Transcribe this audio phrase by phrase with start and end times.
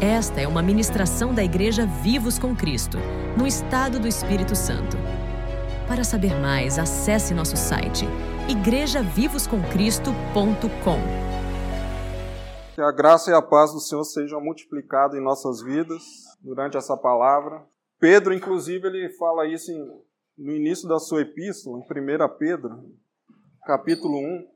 [0.00, 2.98] Esta é uma ministração da Igreja Vivos com Cristo,
[3.36, 4.96] no estado do Espírito Santo.
[5.88, 8.04] Para saber mais, acesse nosso site
[8.48, 10.98] igrejavivoscomcristo.com.
[12.76, 16.00] Que a graça e a paz do Senhor sejam multiplicadas em nossas vidas
[16.40, 17.66] durante essa palavra.
[17.98, 19.84] Pedro, inclusive, ele fala isso em,
[20.38, 21.86] no início da sua epístola, em 1
[22.38, 22.84] Pedro,
[23.66, 24.46] capítulo 1.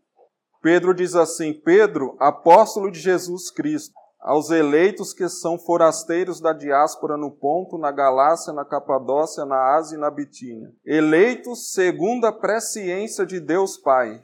[0.63, 7.17] Pedro diz assim: Pedro, apóstolo de Jesus Cristo aos eleitos que são forasteiros da diáspora
[7.17, 10.71] no Ponto, na Galácia, na Capadócia, na Ásia e na Bitínia.
[10.87, 14.23] Eleitos segundo a presciência de Deus Pai,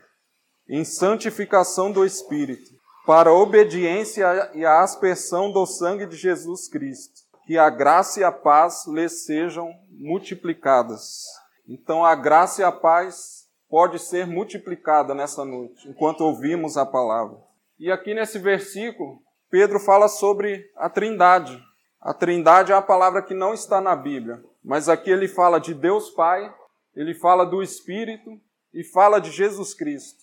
[0.69, 2.71] em santificação do Espírito,
[3.05, 7.27] para a obediência e a aspersão do sangue de Jesus Cristo.
[7.45, 11.25] Que a graça e a paz lhes sejam multiplicadas.
[11.67, 17.39] Então a graça e a paz pode ser multiplicada nessa noite, enquanto ouvimos a palavra.
[17.79, 19.19] E aqui nesse versículo,
[19.51, 21.63] Pedro fala sobre a Trindade.
[22.01, 25.73] A Trindade é a palavra que não está na Bíblia, mas aqui ele fala de
[25.73, 26.55] Deus Pai,
[26.95, 28.39] ele fala do Espírito
[28.75, 30.23] e fala de Jesus Cristo.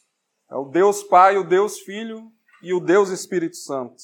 [0.50, 3.95] É o Deus Pai, o Deus Filho e o Deus Espírito Santo.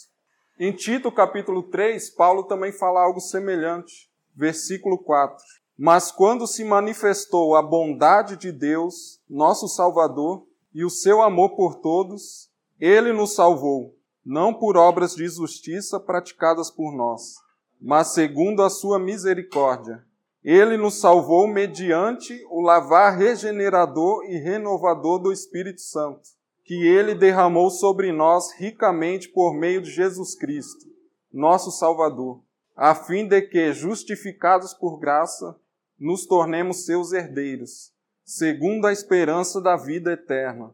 [0.60, 4.10] Em Tito capítulo 3, Paulo também fala algo semelhante.
[4.36, 5.38] Versículo 4.
[5.78, 11.76] Mas quando se manifestou a bondade de Deus, nosso Salvador, e o seu amor por
[11.76, 17.36] todos, ele nos salvou não por obras de justiça praticadas por nós,
[17.80, 20.06] mas segundo a sua misericórdia.
[20.44, 26.22] Ele nos salvou mediante o lavar regenerador e renovador do Espírito Santo,
[26.64, 30.86] que ele derramou sobre nós ricamente por meio de Jesus Cristo,
[31.32, 32.42] nosso Salvador,
[32.76, 35.56] a fim de que, justificados por graça,
[36.00, 40.74] nos tornemos seus herdeiros, segundo a esperança da vida eterna.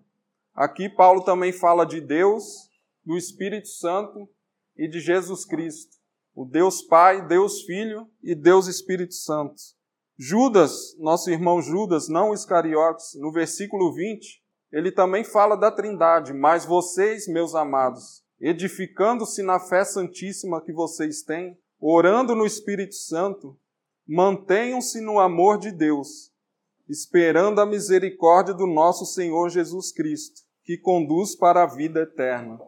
[0.56, 2.67] Aqui Paulo também fala de Deus
[3.08, 4.30] do Espírito Santo
[4.76, 5.96] e de Jesus Cristo,
[6.36, 9.56] o Deus Pai, Deus Filho e Deus Espírito Santo.
[10.20, 14.44] Judas, nosso irmão Judas, não Iscariotes, no versículo 20,
[14.74, 21.24] ele também fala da Trindade, mas vocês, meus amados, edificando-se na fé santíssima que vocês
[21.24, 23.58] têm, orando no Espírito Santo,
[24.06, 26.34] mantenham-se no amor de Deus,
[26.90, 32.60] esperando a misericórdia do nosso Senhor Jesus Cristo, que conduz para a vida eterna.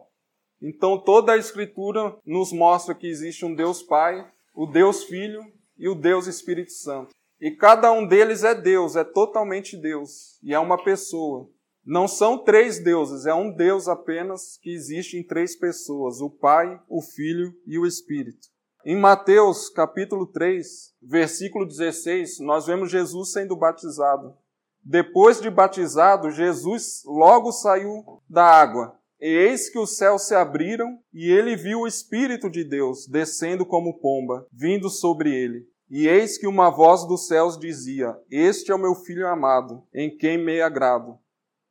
[0.62, 5.40] Então toda a Escritura nos mostra que existe um Deus Pai, o Deus Filho
[5.78, 7.14] e o Deus Espírito Santo.
[7.40, 11.48] E cada um deles é Deus, é totalmente Deus, e é uma pessoa.
[11.82, 16.78] Não são três deuses, é um Deus apenas que existe em três pessoas: o Pai,
[16.86, 18.48] o Filho e o Espírito.
[18.84, 24.34] Em Mateus capítulo 3, versículo 16, nós vemos Jesus sendo batizado.
[24.82, 30.98] Depois de batizado, Jesus logo saiu da água e eis que os céus se abriram,
[31.12, 35.68] e ele viu o Espírito de Deus descendo como pomba, vindo sobre ele.
[35.90, 40.16] E eis que uma voz dos céus dizia: Este é o meu filho amado, em
[40.16, 41.18] quem me agrado.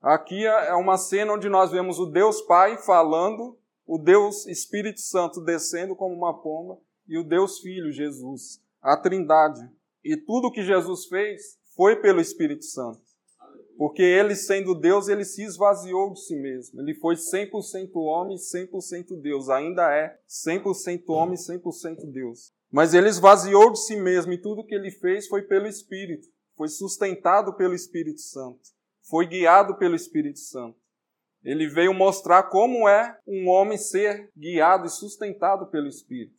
[0.02, 5.42] Aqui é uma cena onde nós vemos o Deus Pai falando, o Deus Espírito Santo
[5.42, 6.78] descendo como uma pomba,
[7.08, 9.68] e o Deus Filho, Jesus, a Trindade.
[10.04, 13.09] E tudo que Jesus fez foi pelo Espírito Santo.
[13.80, 16.82] Porque ele, sendo Deus, ele se esvaziou de si mesmo.
[16.82, 19.48] Ele foi 100% homem e 100% Deus.
[19.48, 22.52] Ainda é 100% homem e 100% Deus.
[22.70, 26.28] Mas ele esvaziou de si mesmo e tudo que ele fez foi pelo Espírito.
[26.58, 28.60] Foi sustentado pelo Espírito Santo.
[29.10, 30.78] Foi guiado pelo Espírito Santo.
[31.42, 36.36] Ele veio mostrar como é um homem ser guiado e sustentado pelo Espírito.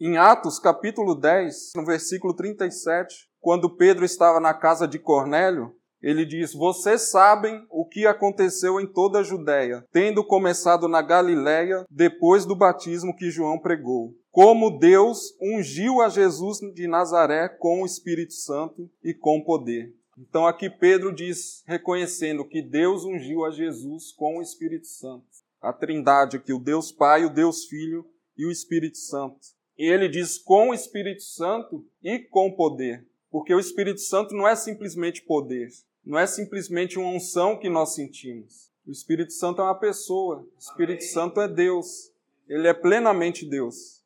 [0.00, 6.26] Em Atos capítulo 10, no versículo 37, quando Pedro estava na casa de Cornélio, ele
[6.26, 12.44] diz: Vocês sabem o que aconteceu em toda a Judéia, tendo começado na Galiléia, depois
[12.44, 14.12] do batismo que João pregou.
[14.32, 19.94] Como Deus ungiu a Jesus de Nazaré com o Espírito Santo e com poder.
[20.18, 25.24] Então aqui Pedro diz, reconhecendo que Deus ungiu a Jesus com o Espírito Santo.
[25.60, 28.04] A Trindade aqui, o Deus Pai, o Deus Filho
[28.36, 29.38] e o Espírito Santo.
[29.78, 33.06] E ele diz com o Espírito Santo e com poder.
[33.30, 35.68] Porque o Espírito Santo não é simplesmente poder
[36.04, 38.72] não é simplesmente uma unção que nós sentimos.
[38.86, 40.38] O Espírito Santo é uma pessoa.
[40.38, 41.12] O Espírito Amém.
[41.12, 42.12] Santo é Deus.
[42.48, 44.02] Ele é plenamente Deus.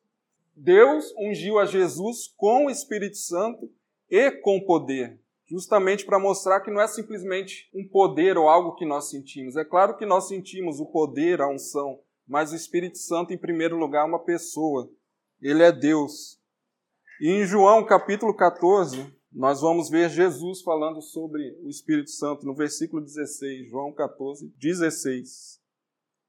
[0.55, 3.71] Deus ungiu a Jesus com o Espírito Santo
[4.09, 8.85] e com poder, justamente para mostrar que não é simplesmente um poder ou algo que
[8.85, 9.55] nós sentimos.
[9.55, 13.77] É claro que nós sentimos o poder, a unção, mas o Espírito Santo, em primeiro
[13.77, 14.89] lugar, é uma pessoa.
[15.41, 16.39] Ele é Deus.
[17.21, 22.55] E em João capítulo 14, nós vamos ver Jesus falando sobre o Espírito Santo no
[22.55, 25.61] versículo 16, João 14, 16.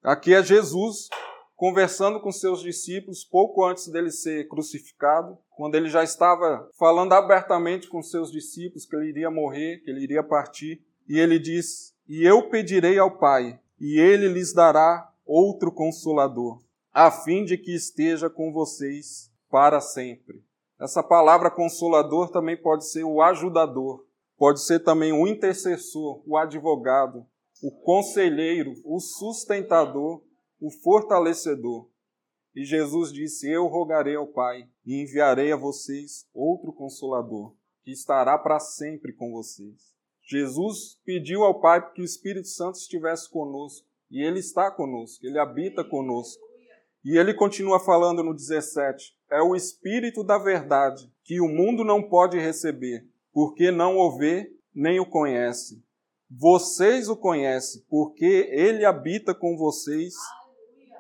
[0.03, 1.09] Aqui é Jesus
[1.57, 7.89] conversando com seus discípulos pouco antes dele ser crucificado, quando ele já estava falando abertamente
[7.89, 12.25] com seus discípulos que ele iria morrer, que ele iria partir, e ele diz: "E
[12.25, 16.63] eu pedirei ao Pai, e ele lhes dará outro consolador,
[16.93, 20.48] a fim de que esteja com vocês para sempre."
[20.81, 27.27] Essa palavra consolador também pode ser o ajudador, pode ser também o intercessor, o advogado,
[27.61, 30.23] o conselheiro, o sustentador,
[30.61, 31.89] o fortalecedor.
[32.55, 38.39] E Jesus disse: Eu rogarei ao Pai e enviarei a vocês outro consolador, que estará
[38.39, 39.93] para sempre com vocês.
[40.23, 45.39] Jesus pediu ao Pai que o Espírito Santo estivesse conosco, e ele está conosco, ele
[45.39, 46.47] habita conosco.
[47.05, 52.03] E ele continua falando no 17: É o Espírito da verdade, que o mundo não
[52.03, 55.83] pode receber, porque não o vê nem o conhece.
[56.31, 60.15] Vocês o conhecem, porque ele habita com vocês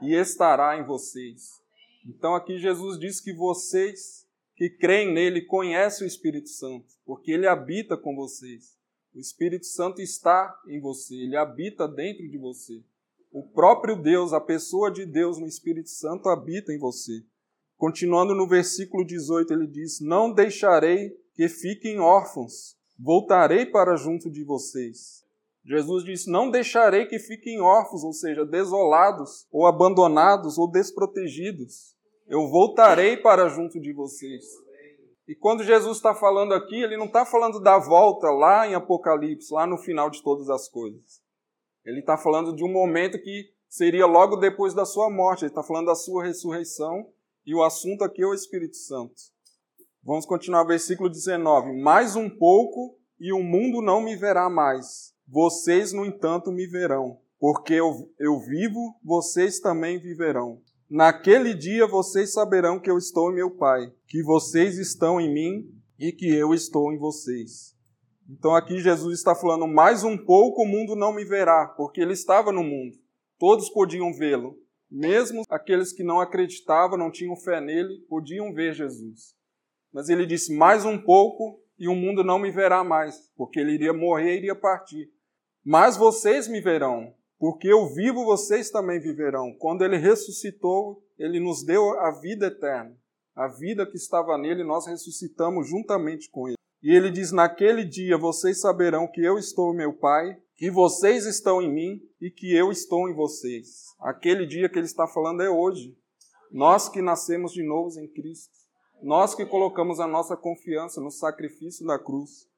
[0.02, 1.60] e estará em vocês.
[2.06, 4.26] Então aqui Jesus diz que vocês
[4.56, 8.76] que creem nele conhecem o Espírito Santo, porque ele habita com vocês.
[9.14, 12.82] O Espírito Santo está em você, ele habita dentro de você.
[13.30, 17.22] O próprio Deus, a pessoa de Deus no Espírito Santo habita em você.
[17.78, 24.42] Continuando no versículo 18, ele diz: Não deixarei que fiquem órfãos, voltarei para junto de
[24.42, 25.24] vocês.
[25.64, 31.96] Jesus disse: Não deixarei que fiquem órfãos, ou seja, desolados, ou abandonados, ou desprotegidos.
[32.26, 34.44] Eu voltarei para junto de vocês.
[35.28, 39.54] E quando Jesus está falando aqui, ele não está falando da volta lá em Apocalipse,
[39.54, 41.22] lá no final de todas as coisas.
[41.84, 45.44] Ele está falando de um momento que seria logo depois da sua morte.
[45.44, 47.06] Ele está falando da sua ressurreição.
[47.48, 49.14] E o assunto aqui é o Espírito Santo.
[50.04, 51.80] Vamos continuar, versículo 19.
[51.80, 55.14] Mais um pouco e o mundo não me verá mais.
[55.26, 60.60] Vocês, no entanto, me verão, porque eu, eu vivo, vocês também viverão.
[60.90, 65.74] Naquele dia vocês saberão que eu estou em meu Pai, que vocês estão em mim
[65.98, 67.74] e que eu estou em vocês.
[68.28, 72.12] Então aqui Jesus está falando mais um pouco o mundo não me verá, porque ele
[72.12, 72.98] estava no mundo.
[73.38, 74.67] Todos podiam vê-lo.
[74.90, 79.34] Mesmo aqueles que não acreditavam, não tinham fé nele, podiam ver Jesus.
[79.92, 83.72] Mas ele disse mais um pouco e o mundo não me verá mais, porque ele
[83.72, 85.10] iria morrer e iria partir.
[85.64, 89.54] Mas vocês me verão, porque eu vivo, vocês também viverão.
[89.58, 92.96] Quando ele ressuscitou, ele nos deu a vida eterna.
[93.34, 96.56] A vida que estava nele, nós ressuscitamos juntamente com ele.
[96.82, 101.24] E ele diz: Naquele dia vocês saberão que eu estou em meu Pai, que vocês
[101.24, 103.94] estão em mim e que eu estou em vocês.
[104.00, 105.96] Aquele dia que ele está falando é hoje.
[106.50, 108.52] Nós que nascemos de novo em Cristo.
[109.00, 112.48] Nós que colocamos a nossa confiança no sacrifício da cruz.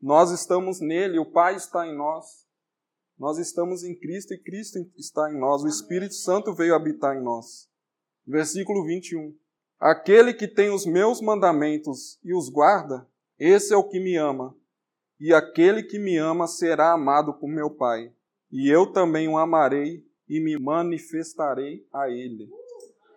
[0.00, 2.46] Nós estamos nele, o Pai está em nós.
[3.18, 5.64] Nós estamos em Cristo e Cristo está em nós.
[5.64, 7.68] O Espírito Santo veio habitar em nós.
[8.24, 9.36] Versículo 21.
[9.80, 13.04] Aquele que tem os meus mandamentos e os guarda,
[13.36, 14.56] esse é o que me ama.
[15.22, 18.12] E aquele que me ama será amado por meu Pai.
[18.50, 22.50] E eu também o amarei e me manifestarei a ele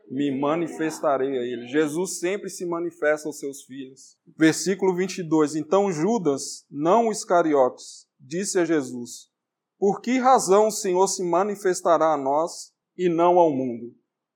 [0.10, 1.68] me manifestarei a ele.
[1.68, 4.18] Jesus sempre se manifesta aos seus filhos.
[4.38, 5.56] Versículo 22.
[5.56, 9.30] Então Judas, não os Iscariotes, disse a Jesus:
[9.78, 13.94] Por que razão o Senhor se manifestará a nós e não ao mundo?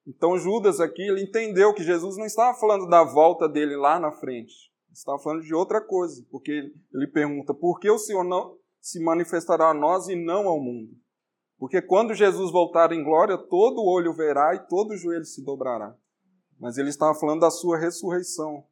[0.08, 4.12] Então Judas aqui, ele entendeu que Jesus não estava falando da volta dele lá na
[4.12, 4.69] frente.
[4.92, 6.52] Estava falando de outra coisa, porque
[6.94, 10.92] ele pergunta: Por que o Senhor não se manifestará a nós e não ao mundo?
[11.58, 15.96] Porque quando Jesus voltar em glória, todo olho verá e todo joelho se dobrará.
[16.58, 18.64] Mas ele estava falando da sua ressurreição.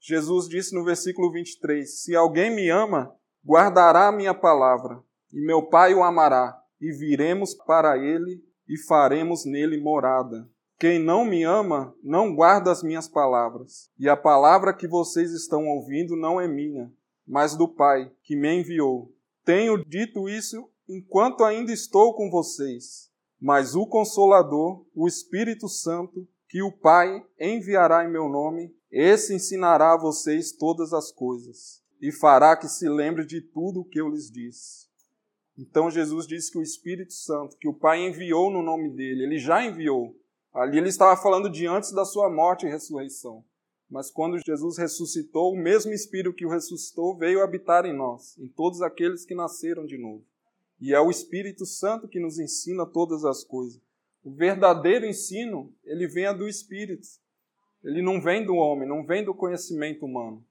[0.00, 3.14] Jesus disse no versículo 23: Se alguém me ama,
[3.44, 5.02] guardará a minha palavra,
[5.32, 10.48] e meu Pai o amará, e viremos para ele e faremos nele morada.
[10.82, 13.88] Quem não me ama, não guarda as minhas palavras.
[13.96, 16.92] E a palavra que vocês estão ouvindo não é minha,
[17.24, 19.14] mas do Pai que me enviou.
[19.44, 23.08] Tenho dito isso enquanto ainda estou com vocês.
[23.40, 29.92] Mas o Consolador, o Espírito Santo, que o Pai enviará em meu nome, esse ensinará
[29.92, 34.08] a vocês todas as coisas e fará que se lembre de tudo o que eu
[34.08, 34.88] lhes disse.
[35.56, 39.38] Então Jesus disse que o Espírito Santo, que o Pai enviou no nome dele, ele
[39.38, 40.20] já enviou.
[40.52, 43.44] Ali ele estava falando de antes da sua morte e ressurreição.
[43.90, 48.48] Mas quando Jesus ressuscitou, o mesmo Espírito que o ressuscitou veio habitar em nós, em
[48.48, 50.24] todos aqueles que nasceram de novo.
[50.80, 53.80] E é o Espírito Santo que nos ensina todas as coisas.
[54.24, 57.06] O verdadeiro ensino, ele vem do Espírito.
[57.84, 60.44] Ele não vem do homem, não vem do conhecimento humano.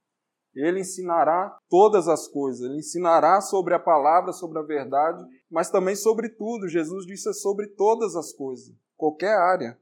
[0.54, 5.96] Ele ensinará todas as coisas, ele ensinará sobre a palavra, sobre a verdade, mas também
[5.96, 6.68] sobre tudo.
[6.68, 9.80] Jesus disse é sobre todas as coisas, qualquer área.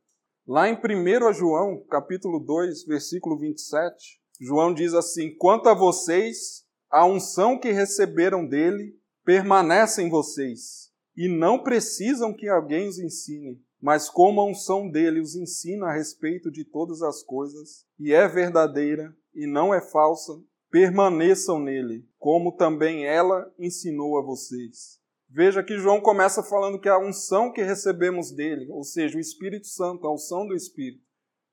[0.52, 7.06] Lá em 1 João, capítulo 2, versículo 27, João diz assim: Quanto a vocês, a
[7.06, 14.10] unção que receberam dele permanece em vocês, e não precisam que alguém os ensine, mas
[14.10, 19.16] como a unção dele os ensina a respeito de todas as coisas, e é verdadeira
[19.36, 20.34] e não é falsa,
[20.72, 24.99] permaneçam nele, como também ela ensinou a vocês.
[25.32, 29.68] Veja que João começa falando que a unção que recebemos dele, ou seja, o Espírito
[29.68, 31.04] Santo, a unção do Espírito,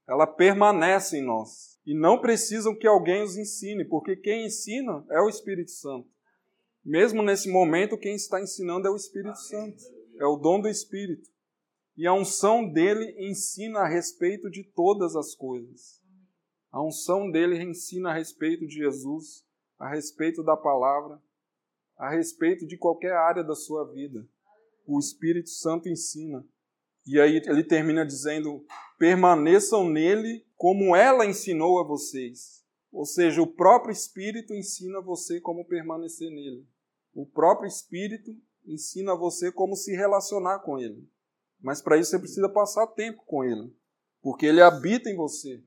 [0.08, 1.78] ela permanece em nós.
[1.84, 6.08] E não precisam que alguém os ensine, porque quem ensina é o Espírito Santo.
[6.82, 9.82] Mesmo nesse momento, quem está ensinando é o Espírito Santo,
[10.18, 11.28] é o dom do Espírito.
[11.96, 16.00] E a unção dele ensina a respeito de todas as coisas.
[16.72, 19.44] A unção dele ensina a respeito de Jesus,
[19.78, 21.20] a respeito da palavra,
[21.96, 24.26] a respeito de qualquer área da sua vida.
[24.86, 26.44] O Espírito Santo ensina.
[27.06, 28.64] E aí ele termina dizendo:
[28.98, 32.64] permaneçam nele como ela ensinou a vocês.
[32.92, 36.66] Ou seja, o próprio Espírito ensina você como permanecer nele.
[37.14, 38.34] O próprio Espírito
[38.64, 41.08] ensina você como se relacionar com ele.
[41.60, 43.74] Mas para isso você precisa passar tempo com ele,
[44.20, 45.62] porque ele habita em você.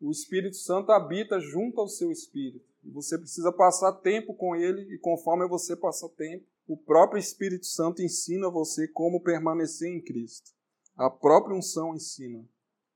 [0.00, 2.71] O Espírito Santo habita junto ao seu espírito.
[2.90, 8.02] Você precisa passar tempo com ele e conforme você passa tempo, o próprio Espírito Santo
[8.02, 10.50] ensina você como permanecer em Cristo.
[10.96, 12.44] A própria unção ensina.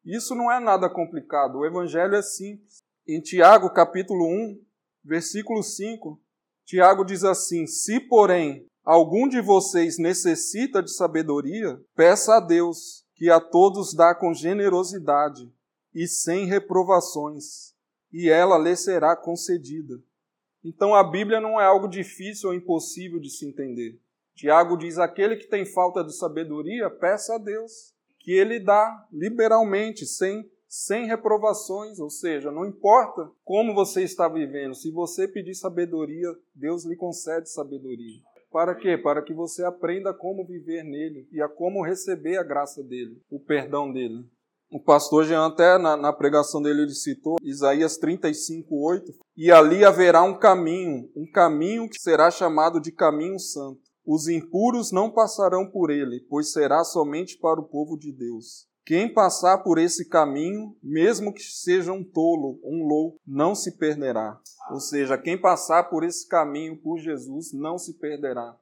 [0.05, 2.79] Isso não é nada complicado, o evangelho é simples.
[3.07, 4.61] Em Tiago, capítulo 1,
[5.05, 6.21] versículo 5,
[6.65, 13.31] Tiago diz assim: Se, porém, algum de vocês necessita de sabedoria, peça a Deus, que
[13.31, 15.53] a todos dá com generosidade
[15.95, 17.76] e sem reprovações,
[18.13, 20.01] e ela lhe será concedida.
[20.65, 24.01] Então a Bíblia não é algo difícil ou impossível de se entender.
[24.35, 30.05] Tiago diz: aquele que tem falta de sabedoria, peça a Deus, que ele dá liberalmente,
[30.05, 31.99] sem, sem reprovações.
[31.99, 37.49] Ou seja, não importa como você está vivendo, se você pedir sabedoria, Deus lhe concede
[37.49, 38.21] sabedoria.
[38.51, 38.97] Para quê?
[38.97, 43.39] Para que você aprenda como viver nele e a como receber a graça dele, o
[43.39, 44.25] perdão dele.
[44.71, 49.13] O pastor Jean, até na, na, pregação dele, ele citou Isaías 35, 8.
[49.37, 53.81] E ali haverá um caminho, um caminho que será chamado de caminho santo.
[54.05, 58.67] Os impuros não passarão por ele, pois será somente para o povo de Deus.
[58.85, 64.39] Quem passar por esse caminho, mesmo que seja um tolo, um louco, não se perderá.
[64.71, 68.57] Ou seja, quem passar por esse caminho por Jesus não se perderá.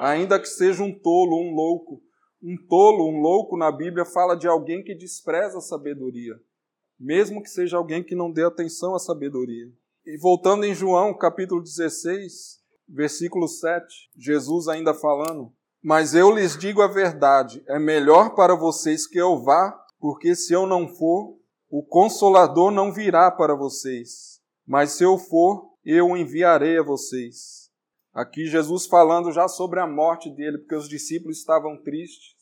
[0.00, 2.00] Ainda que seja um tolo, um louco,
[2.42, 6.34] um tolo, um louco na Bíblia fala de alguém que despreza a sabedoria,
[6.98, 9.66] mesmo que seja alguém que não dê atenção à sabedoria.
[10.06, 15.52] E voltando em João, capítulo 16, versículo 7, Jesus ainda falando:
[15.82, 20.52] Mas eu lhes digo a verdade, é melhor para vocês que eu vá, porque se
[20.52, 21.36] eu não for,
[21.68, 24.40] o consolador não virá para vocês.
[24.66, 27.67] Mas se eu for, eu o enviarei a vocês.
[28.12, 32.36] Aqui Jesus falando já sobre a morte dele, porque os discípulos estavam tristes.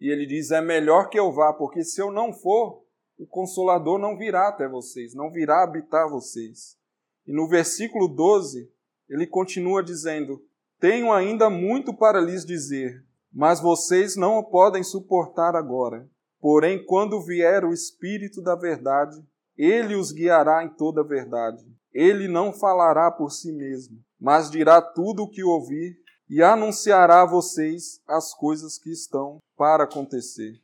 [0.00, 2.82] E ele diz: É melhor que eu vá, porque se eu não for,
[3.18, 6.78] o consolador não virá até vocês, não virá habitar vocês.
[7.26, 8.70] E no versículo 12,
[9.08, 10.42] ele continua dizendo:
[10.78, 16.08] Tenho ainda muito para lhes dizer, mas vocês não o podem suportar agora.
[16.40, 19.22] Porém, quando vier o Espírito da Verdade,
[19.56, 21.62] ele os guiará em toda a verdade.
[21.92, 27.26] Ele não falará por si mesmo mas dirá tudo o que ouvir e anunciará a
[27.26, 30.60] vocês as coisas que estão para acontecer.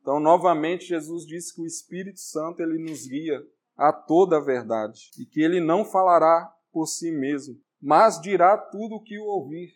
[0.00, 3.42] Então, novamente, Jesus disse que o Espírito Santo ele nos guia
[3.76, 8.96] a toda a verdade e que ele não falará por si mesmo, mas dirá tudo
[8.96, 9.74] o que ouvir.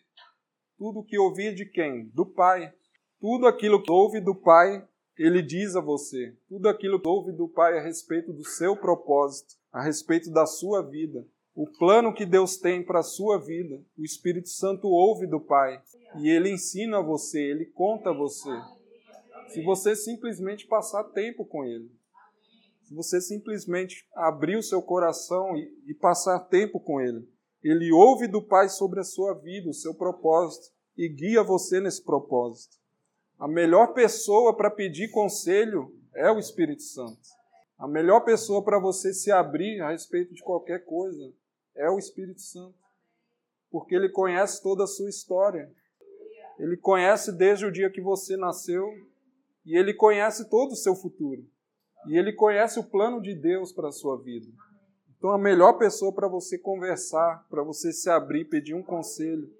[0.78, 2.06] Tudo o que ouvir de quem?
[2.14, 2.72] Do Pai.
[3.20, 4.86] Tudo aquilo que ouve do Pai,
[5.18, 6.36] ele diz a você.
[6.48, 10.82] Tudo aquilo que ouve do Pai a respeito do seu propósito, a respeito da sua
[10.82, 15.40] vida, o plano que Deus tem para a sua vida, o Espírito Santo ouve do
[15.40, 15.82] Pai
[16.20, 18.50] e ele ensina a você, ele conta a você.
[19.48, 21.90] Se você simplesmente passar tempo com ele,
[22.84, 27.28] se você simplesmente abrir o seu coração e, e passar tempo com ele,
[27.62, 32.04] ele ouve do Pai sobre a sua vida, o seu propósito e guia você nesse
[32.04, 32.76] propósito.
[33.38, 37.37] A melhor pessoa para pedir conselho é o Espírito Santo.
[37.78, 41.32] A melhor pessoa para você se abrir a respeito de qualquer coisa
[41.76, 42.74] é o Espírito Santo.
[43.70, 45.72] Porque ele conhece toda a sua história.
[46.58, 48.84] Ele conhece desde o dia que você nasceu
[49.64, 51.46] e ele conhece todo o seu futuro.
[52.08, 54.50] E ele conhece o plano de Deus para a sua vida.
[55.16, 59.52] Então, a melhor pessoa para você conversar, para você se abrir, pedir um conselho,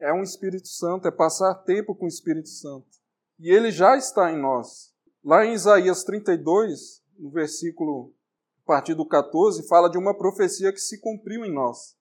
[0.00, 2.86] é um Espírito Santo, é passar tempo com o Espírito Santo.
[3.38, 4.92] E ele já está em nós.
[5.22, 8.12] Lá em Isaías 32, no versículo,
[8.64, 11.96] a partir do 14, fala de uma profecia que se cumpriu em nós.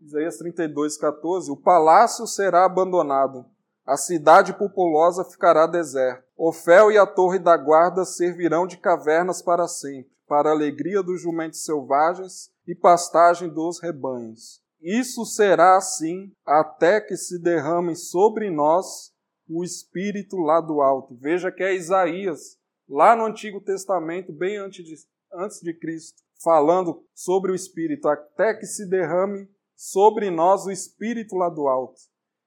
[0.00, 3.44] Isaías 32, 14: O palácio será abandonado,
[3.88, 6.22] a cidade populosa ficará deserta.
[6.36, 11.02] O fel e a torre da guarda servirão de cavernas para sempre, para a alegria
[11.02, 14.62] dos jumentos selvagens e pastagem dos rebanhos.
[14.78, 19.10] Isso será assim até que se derrame sobre nós
[19.48, 21.16] o Espírito lá do alto.
[21.16, 24.94] Veja que é Isaías, lá no Antigo Testamento, bem antes de,
[25.34, 31.36] antes de Cristo, falando sobre o Espírito, até que se derrame sobre nós o Espírito
[31.36, 32.00] lá do alto.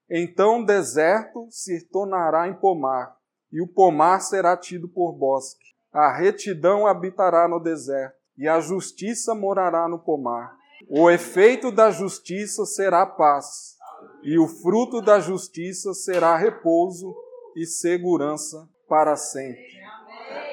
[0.10, 3.15] Então o deserto se tornará em pomar,
[3.51, 5.71] e o pomar será tido por bosque.
[5.91, 10.55] A retidão habitará no deserto, e a justiça morará no pomar.
[10.89, 13.75] O efeito da justiça será paz,
[14.24, 17.15] e o fruto da justiça será repouso
[17.55, 19.80] e segurança para sempre.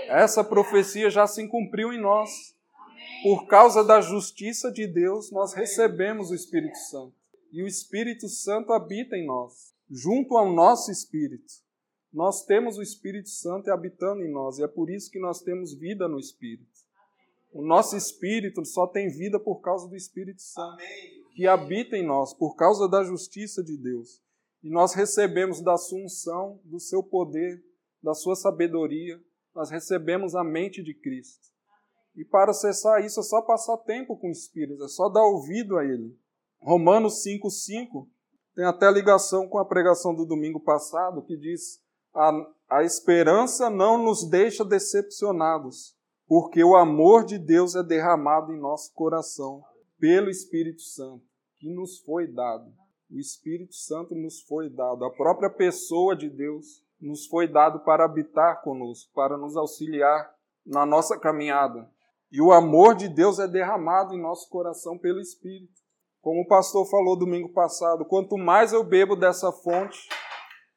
[0.09, 2.57] Essa profecia já se cumpriu em nós.
[3.23, 7.15] Por causa da justiça de Deus, nós recebemos o Espírito Santo.
[7.53, 11.53] E o Espírito Santo habita em nós, junto ao nosso espírito.
[12.13, 15.75] Nós temos o Espírito Santo habitando em nós, e é por isso que nós temos
[15.75, 16.79] vida no Espírito.
[17.53, 20.83] O nosso espírito só tem vida por causa do Espírito Santo,
[21.35, 24.23] que habita em nós, por causa da justiça de Deus.
[24.63, 27.63] E nós recebemos da sua unção, do seu poder,
[28.03, 29.21] da sua sabedoria,
[29.55, 31.49] nós recebemos a mente de Cristo.
[32.15, 35.79] E para acessar isso é só passar tempo com o Espírito, é só dar ouvido
[35.79, 36.19] a Ele.
[36.61, 38.09] Romanos 5,5
[38.55, 41.81] tem até ligação com a pregação do domingo passado, que diz:
[42.13, 42.33] a,
[42.69, 48.93] a esperança não nos deixa decepcionados, porque o amor de Deus é derramado em nosso
[48.95, 49.63] coração
[50.01, 51.23] pelo Espírito Santo,
[51.59, 52.73] que nos foi dado.
[53.09, 58.05] O Espírito Santo nos foi dado, a própria pessoa de Deus nos foi dado para
[58.05, 60.31] habitar conosco, para nos auxiliar
[60.67, 61.89] na nossa caminhada.
[62.31, 65.81] E o amor de Deus é derramado em nosso coração pelo Espírito.
[66.21, 70.09] Como o pastor falou domingo passado, quanto mais eu bebo dessa fonte,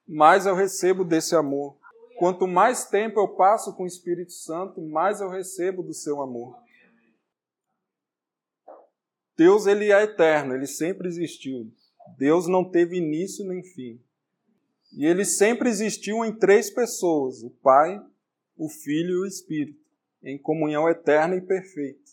[0.08, 1.78] mais eu recebo desse amor.
[2.18, 6.56] Quanto mais tempo eu passo com o Espírito Santo, mais eu recebo do seu amor.
[9.36, 11.72] Deus ele é eterno, ele sempre existiu.
[12.18, 14.00] Deus não teve início nem fim.
[14.94, 18.00] E ele sempre existiu em três pessoas: o Pai,
[18.58, 19.82] o Filho e o Espírito
[20.24, 22.12] em comunhão eterna e perfeita.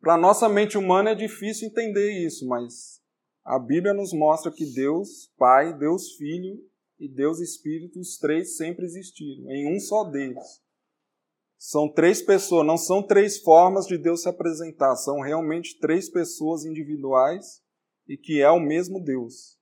[0.00, 3.02] Para nossa mente humana é difícil entender isso, mas
[3.44, 6.58] a Bíblia nos mostra que Deus Pai, Deus Filho
[6.98, 10.62] e Deus Espírito, os três sempre existiram, em um só Deus.
[11.56, 16.64] São três pessoas, não são três formas de Deus se apresentar, são realmente três pessoas
[16.64, 17.60] individuais
[18.06, 19.58] e que é o mesmo Deus.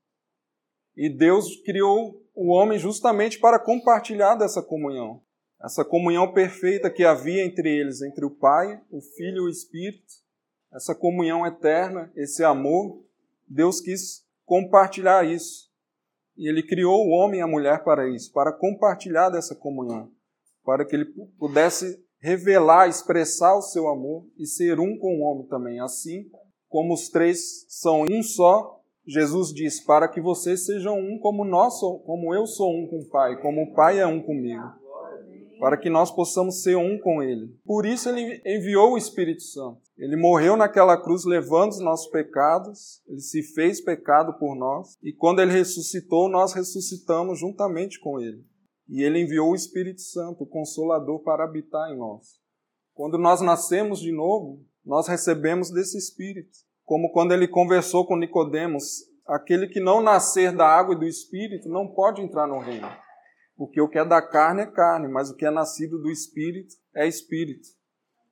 [0.95, 5.21] E Deus criou o homem justamente para compartilhar dessa comunhão
[5.63, 10.15] essa comunhão perfeita que havia entre eles, entre o Pai, o Filho e o Espírito,
[10.73, 13.03] essa comunhão eterna, esse amor,
[13.49, 15.71] Deus quis compartilhar isso.
[16.37, 20.11] E ele criou o homem e a mulher para isso, para compartilhar dessa comunhão,
[20.65, 21.07] para que ele
[21.39, 25.81] pudesse revelar, expressar o seu amor e ser um com o homem também.
[25.81, 26.31] Assim
[26.69, 31.79] como os três são um só, Jesus diz: para que vocês sejam um como nós,
[32.05, 34.87] como eu sou um com o Pai, como o Pai é um comigo
[35.59, 37.49] para que nós possamos ser um com Ele.
[37.65, 39.81] Por isso Ele enviou o Espírito Santo.
[39.97, 45.13] Ele morreu naquela cruz levando os nossos pecados, Ele se fez pecado por nós, e
[45.13, 48.45] quando Ele ressuscitou, nós ressuscitamos juntamente com Ele.
[48.89, 52.39] E Ele enviou o Espírito Santo, o Consolador, para habitar em nós.
[52.95, 56.59] Quando nós nascemos de novo, nós recebemos desse Espírito.
[56.87, 61.69] Como quando Ele conversou com Nicodemos, aquele que não nascer da água e do Espírito
[61.69, 62.89] não pode entrar no reino.
[63.57, 66.77] Porque o que é da carne é carne, mas o que é nascido do Espírito
[66.95, 67.69] é Espírito.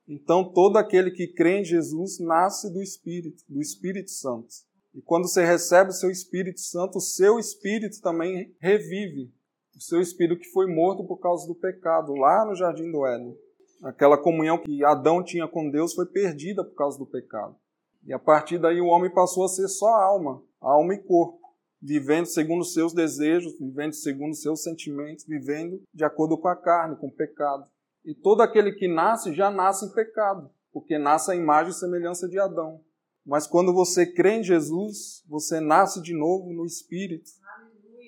[0.07, 4.47] Então, todo aquele que crê em Jesus nasce do Espírito, do Espírito Santo.
[4.93, 9.33] E quando você recebe o seu Espírito Santo, o seu Espírito também revive.
[9.75, 13.35] O seu Espírito que foi morto por causa do pecado, lá no Jardim do Éden.
[13.83, 17.57] Aquela comunhão que Adão tinha com Deus foi perdida por causa do pecado.
[18.05, 21.45] E a partir daí o homem passou a ser só alma, alma e corpo
[21.85, 26.55] vivendo segundo os seus desejos, vivendo segundo os seus sentimentos, vivendo de acordo com a
[26.55, 27.65] carne, com o pecado.
[28.03, 32.27] E todo aquele que nasce já nasce em pecado, porque nasce a imagem e semelhança
[32.27, 32.81] de Adão.
[33.23, 37.29] Mas quando você crê em Jesus, você nasce de novo no Espírito.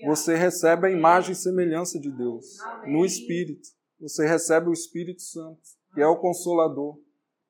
[0.06, 3.70] Você recebe a imagem e semelhança de Deus no Espírito.
[4.00, 5.60] Você recebe o Espírito Santo,
[5.94, 7.00] que é o Consolador.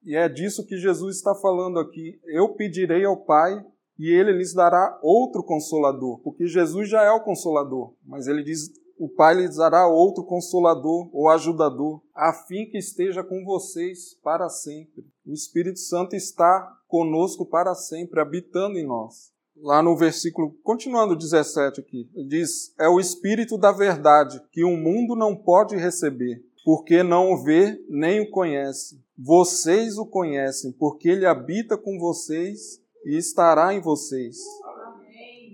[0.08, 2.18] E é disso que Jesus está falando aqui.
[2.24, 3.62] Eu pedirei ao Pai
[4.00, 8.72] e ele lhes dará outro consolador, porque Jesus já é o consolador, mas ele diz
[8.98, 14.48] o Pai lhes dará outro consolador ou ajudador, a fim que esteja com vocês para
[14.48, 15.06] sempre.
[15.26, 19.34] O Espírito Santo está conosco para sempre, habitando em nós.
[19.58, 25.18] Lá no versículo, continuando 17 aqui, diz: É o Espírito da verdade, que o mundo
[25.18, 29.02] não pode receber, porque não o vê nem o conhece.
[29.18, 34.36] Vocês o conhecem, porque ele habita com vocês e estará em vocês.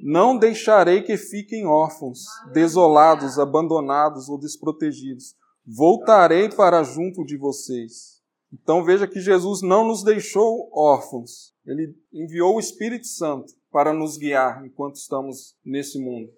[0.01, 5.35] Não deixarei que fiquem órfãos, desolados, abandonados ou desprotegidos.
[5.63, 8.19] Voltarei para junto de vocês.
[8.51, 11.53] Então veja que Jesus não nos deixou órfãos.
[11.63, 16.31] Ele enviou o Espírito Santo para nos guiar enquanto estamos nesse mundo.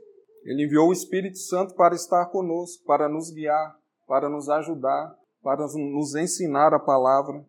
[0.43, 3.73] Ele enviou o Espírito Santo para estar conosco, para nos guiar,
[4.07, 7.45] para nos ajudar, para nos ensinar a palavra.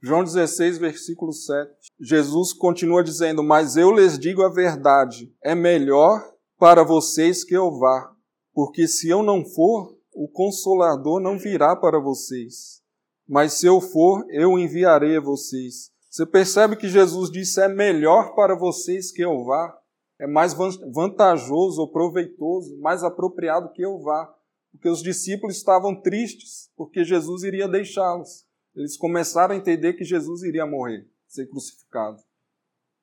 [0.00, 1.70] João 16, versículo 7.
[2.00, 6.22] Jesus continua dizendo: Mas eu lhes digo a verdade, é melhor
[6.58, 8.12] para vocês que eu vá,
[8.52, 12.82] porque se eu não for, o Consolador não virá para vocês.
[13.28, 15.90] Mas se eu for, eu enviarei a vocês.
[16.10, 19.76] Você percebe que Jesus disse: É melhor para vocês que eu vá,
[20.18, 24.32] é mais vantajoso ou proveitoso, mais apropriado que eu vá,
[24.72, 30.44] porque os discípulos estavam tristes, porque Jesus iria deixá-los eles começaram a entender que Jesus
[30.44, 32.22] iria morrer, ser crucificado.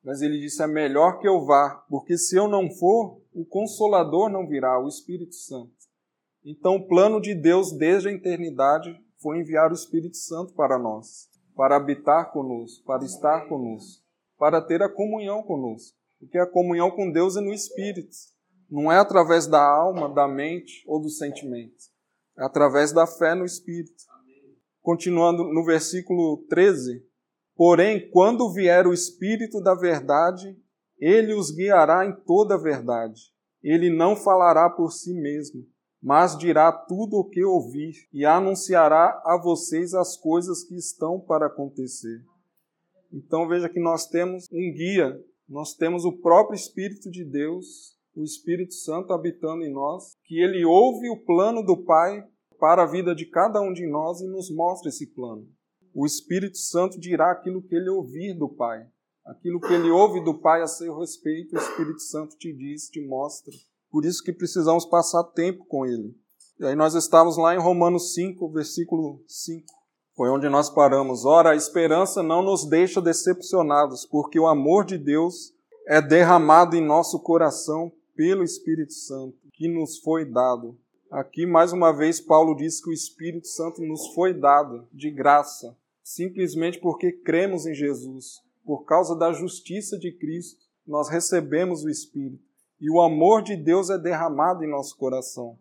[0.02, 4.30] Mas ele disse: é melhor que eu vá, porque se eu não for, o Consolador
[4.30, 5.74] não virá, o Espírito Santo.
[6.42, 11.28] Então, o plano de Deus desde a eternidade foi enviar o Espírito Santo para nós,
[11.54, 14.02] para habitar conosco, para estar conosco,
[14.38, 15.94] para ter a comunhão conosco.
[16.18, 18.16] Porque a comunhão com Deus é no Espírito,
[18.70, 21.90] não é através da alma, da mente ou dos sentimentos,
[22.38, 24.04] é através da fé no Espírito.
[24.82, 27.04] Continuando no versículo 13:
[27.54, 30.56] Porém, quando vier o Espírito da Verdade,
[30.98, 33.20] ele os guiará em toda a verdade.
[33.62, 35.66] Ele não falará por si mesmo,
[36.02, 41.46] mas dirá tudo o que ouvir e anunciará a vocês as coisas que estão para
[41.46, 42.22] acontecer.
[43.12, 48.24] Então veja que nós temos um guia, nós temos o próprio Espírito de Deus, o
[48.24, 52.24] Espírito Santo habitando em nós, que ele ouve o plano do Pai
[52.58, 55.46] para a vida de cada um de nós e nos mostra esse plano.
[55.94, 58.86] O Espírito Santo dirá aquilo que ele ouvir do Pai.
[59.26, 63.06] Aquilo que ele ouve do Pai a seu respeito, o Espírito Santo te diz, te
[63.06, 63.52] mostra.
[63.90, 66.14] Por isso que precisamos passar tempo com ele.
[66.58, 69.66] E aí nós estamos lá em Romanos 5, versículo 5.
[70.14, 71.26] Foi onde nós paramos.
[71.26, 75.52] Ora, a esperança não nos deixa decepcionados, porque o amor de Deus
[75.86, 80.76] é derramado em nosso coração pelo Espírito Santo, que nos foi dado.
[81.10, 85.76] Aqui, mais uma vez, Paulo diz que o Espírito Santo nos foi dado de graça,
[86.02, 88.40] simplesmente porque cremos em Jesus.
[88.64, 92.42] Por causa da justiça de Cristo, nós recebemos o Espírito.
[92.80, 95.58] E o amor de Deus é derramado em nosso coração,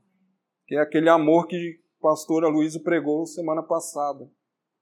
[0.65, 4.29] que é aquele amor que o pastor Aloysio pregou semana passada.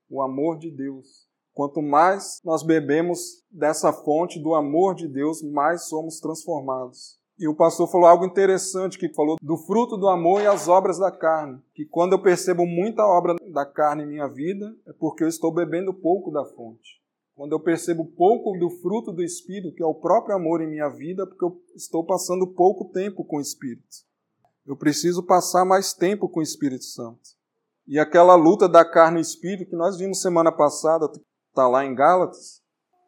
[0.09, 1.27] O amor de Deus.
[1.53, 7.22] Quanto mais nós bebemos dessa fonte do amor de Deus, mais somos transformados.
[7.43, 10.97] E o pastor falou algo interessante, que falou do fruto do amor e as obras
[10.97, 11.62] da carne.
[11.75, 15.53] Que quando eu percebo muita obra da carne em minha vida, é porque eu estou
[15.53, 17.01] bebendo pouco da fonte.
[17.36, 20.88] Quando eu percebo pouco do fruto do Espírito, que é o próprio amor em minha
[20.88, 23.97] vida, é porque eu estou passando pouco tempo com o Espírito.
[24.65, 27.19] Eu preciso passar mais tempo com o Espírito Santo.
[27.86, 31.12] E aquela luta da carne e espírito que nós vimos semana passada,
[31.49, 32.62] está lá em Gálatas,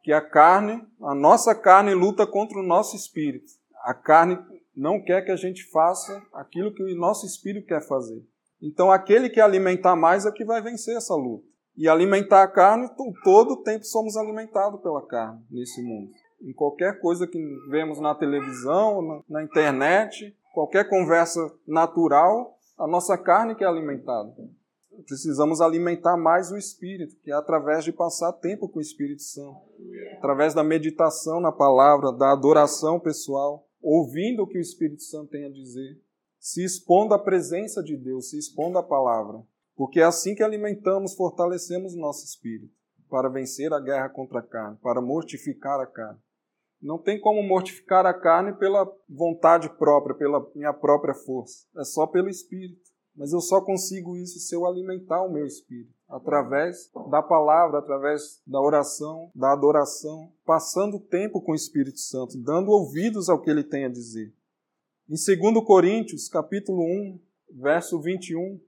[0.04, 3.64] que a carne, a nossa carne luta contra o nosso espírito.
[3.86, 4.40] A carne
[4.76, 8.20] não quer que a gente faça aquilo que o nosso espírito quer fazer.
[8.60, 11.46] Então, aquele que alimentar mais é que vai vencer essa luta.
[11.78, 12.90] E alimentar a carne,
[13.24, 16.10] todo o tempo somos alimentados pela carne nesse mundo.
[16.42, 23.54] Em qualquer coisa que vemos na televisão, na, internet, qualquer conversa natural, a nossa carne
[23.54, 24.34] que é alimentada.
[25.06, 29.60] Precisamos alimentar mais o espírito, que é através de passar tempo com o Espírito Santo,
[30.18, 35.46] através da meditação na palavra, da adoração pessoal ouvindo o que o Espírito Santo tem
[35.46, 36.02] a dizer,
[36.40, 39.44] se expondo à presença de Deus, se expondo à palavra.
[39.76, 42.74] Porque é assim que alimentamos, fortalecemos o nosso espírito
[43.10, 46.20] para vencer a guerra contra a carne, para mortificar a carne.
[46.82, 51.68] Não tem como mortificar a carne pela vontade própria, pela minha própria força.
[51.78, 52.85] É só pelo espírito.
[53.16, 58.42] Mas eu só consigo isso se eu alimentar o meu espírito através da palavra, através
[58.46, 63.64] da oração, da adoração, passando tempo com o Espírito Santo, dando ouvidos ao que ele
[63.64, 64.34] tem a dizer.
[65.10, 67.20] Em 2 Coríntios, capítulo 1,
[67.54, 68.60] verso 21,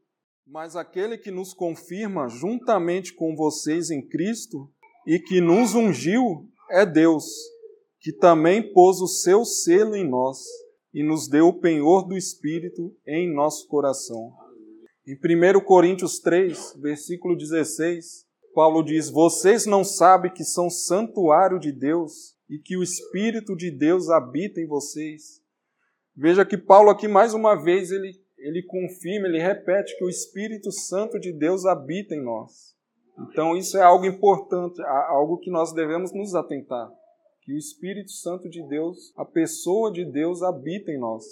[0.45, 4.69] mas aquele que nos confirma juntamente com vocês em Cristo
[5.05, 7.25] e que nos ungiu é Deus,
[7.99, 10.45] que também pôs o seu selo em nós
[10.97, 14.33] e nos deu o penhor do Espírito em nosso coração.
[15.05, 21.71] Em 1 Coríntios 3, versículo 16, Paulo diz: Vocês não sabem que são santuário de
[21.71, 25.39] Deus e que o Espírito de Deus habita em vocês?
[26.15, 30.71] Veja que Paulo aqui mais uma vez ele, ele confirma, ele repete que o Espírito
[30.71, 32.75] Santo de Deus habita em nós.
[33.19, 36.89] Então isso é algo importante, algo que nós devemos nos atentar.
[37.47, 41.23] Que o Espírito Santo de Deus, a pessoa de Deus habita em nós.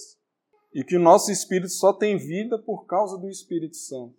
[0.73, 4.15] E que o nosso espírito só tem vida por causa do Espírito Santo.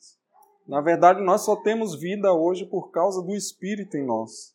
[0.69, 4.53] Na verdade, nós só temos vida hoje por causa do Espírito em nós.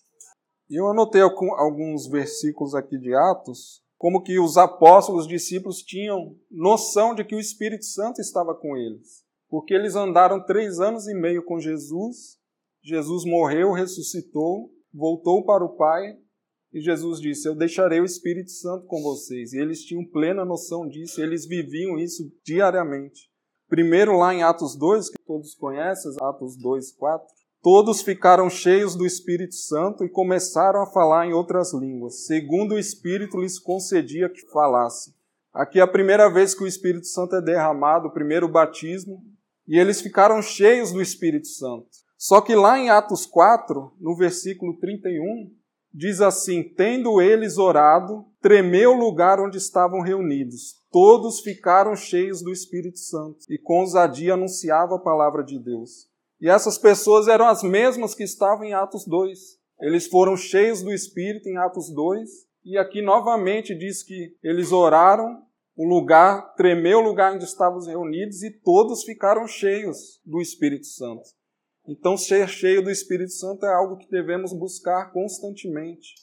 [0.69, 6.35] E eu anotei alguns versículos aqui de Atos, como que os apóstolos, os discípulos tinham
[6.47, 9.25] noção de que o Espírito Santo estava com eles.
[9.49, 12.37] Porque eles andaram três anos e meio com Jesus,
[12.83, 16.19] Jesus morreu, ressuscitou, voltou para o Pai,
[16.73, 19.53] e Jesus disse: Eu deixarei o Espírito Santo com vocês.
[19.53, 23.29] E eles tinham plena noção disso, eles viviam isso diariamente.
[23.67, 27.25] Primeiro, lá em Atos 2, que todos conhecem, Atos 2, 4,
[27.61, 32.79] todos ficaram cheios do Espírito Santo e começaram a falar em outras línguas, segundo o
[32.79, 35.13] Espírito lhes concedia que falassem.
[35.53, 39.21] Aqui é a primeira vez que o Espírito Santo é derramado, o primeiro batismo,
[39.67, 41.87] e eles ficaram cheios do Espírito Santo.
[42.17, 45.49] Só que lá em Atos 4, no versículo 31,
[45.93, 50.75] diz assim: Tendo eles orado, tremeu o lugar onde estavam reunidos.
[50.91, 56.09] Todos ficaram cheios do Espírito Santo e com ousadia anunciavam a palavra de Deus.
[56.39, 59.39] E essas pessoas eram as mesmas que estavam em Atos 2.
[59.81, 62.29] Eles foram cheios do Espírito em Atos 2.
[62.65, 65.41] E aqui novamente diz que eles oraram,
[65.75, 71.23] o lugar tremeu o lugar onde estavam reunidos e todos ficaram cheios do Espírito Santo.
[71.87, 76.13] Então, ser cheio do Espírito Santo é algo que devemos buscar constantemente.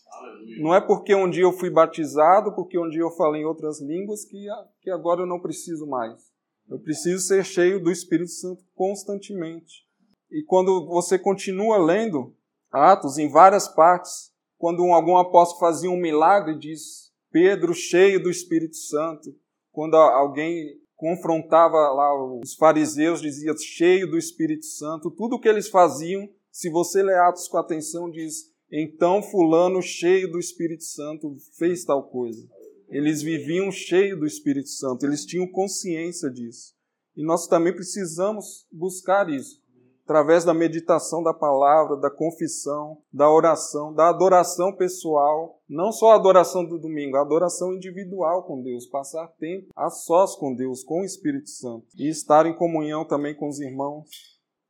[0.61, 3.81] Não é porque um dia eu fui batizado, porque um dia eu falei em outras
[3.81, 4.47] línguas, que,
[4.81, 6.33] que agora eu não preciso mais.
[6.69, 9.87] Eu preciso ser cheio do Espírito Santo constantemente.
[10.31, 12.37] E quando você continua lendo
[12.71, 18.77] Atos em várias partes, quando algum apóstolo fazia um milagre, diz Pedro cheio do Espírito
[18.77, 19.35] Santo.
[19.73, 25.69] Quando alguém confrontava lá os fariseus, dizia cheio do Espírito Santo, tudo o que eles
[25.69, 31.85] faziam, se você ler Atos com atenção, diz então fulano cheio do Espírito Santo fez
[31.85, 32.47] tal coisa.
[32.89, 36.75] Eles viviam cheio do Espírito Santo, eles tinham consciência disso.
[37.17, 39.63] E nós também precisamos buscar isso
[40.09, 46.15] através da meditação da palavra, da confissão, da oração, da adoração pessoal, não só a
[46.15, 51.03] adoração do domingo, a adoração individual com Deus, passar tempo a sós com Deus, com
[51.03, 54.09] o Espírito Santo e estar em comunhão também com os irmãos.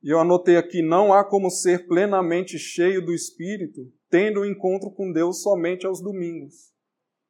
[0.03, 4.45] E eu anotei aqui: não há como ser plenamente cheio do Espírito tendo o um
[4.45, 6.73] encontro com Deus somente aos domingos.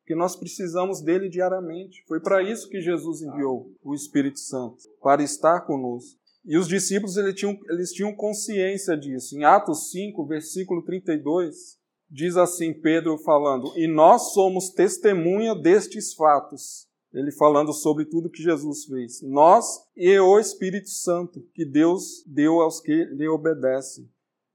[0.05, 2.03] Que nós precisamos dele diariamente.
[2.07, 6.18] Foi para isso que Jesus enviou o Espírito Santo, para estar conosco.
[6.45, 9.37] E os discípulos eles tinham, eles tinham consciência disso.
[9.37, 11.77] Em Atos 5, versículo 32,
[12.09, 16.87] diz assim Pedro falando: E nós somos testemunha destes fatos.
[17.11, 19.21] Ele falando sobre tudo que Jesus fez.
[19.23, 19.65] Nós
[19.97, 24.07] e o Espírito Santo que Deus deu aos que lhe obedecem.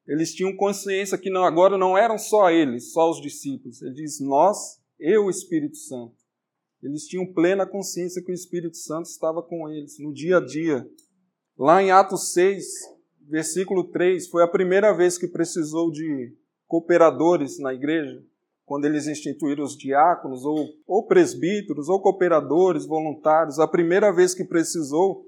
[0.07, 3.83] Eles tinham consciência que não, agora não eram só eles, só os discípulos.
[3.83, 6.15] Ele diz: Nós e o Espírito Santo.
[6.83, 10.87] Eles tinham plena consciência que o Espírito Santo estava com eles no dia a dia.
[11.57, 12.65] Lá em Atos 6,
[13.29, 16.35] versículo 3, foi a primeira vez que precisou de
[16.67, 18.21] cooperadores na igreja,
[18.67, 24.45] quando eles instituíram os diáconos, ou, ou presbíteros, ou cooperadores, voluntários, a primeira vez que
[24.45, 25.27] precisou,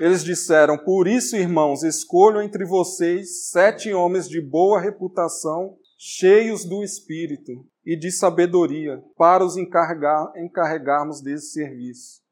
[0.00, 6.82] eles disseram: Por isso, irmãos, escolho entre vocês sete homens de boa reputação, cheios do
[6.82, 7.52] espírito
[7.84, 12.22] e de sabedoria, para os encarregar, encarregarmos desse serviço.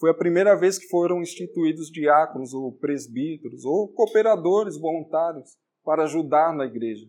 [0.00, 6.54] Foi a primeira vez que foram instituídos diáconos ou presbíteros ou cooperadores voluntários para ajudar
[6.54, 7.06] na igreja.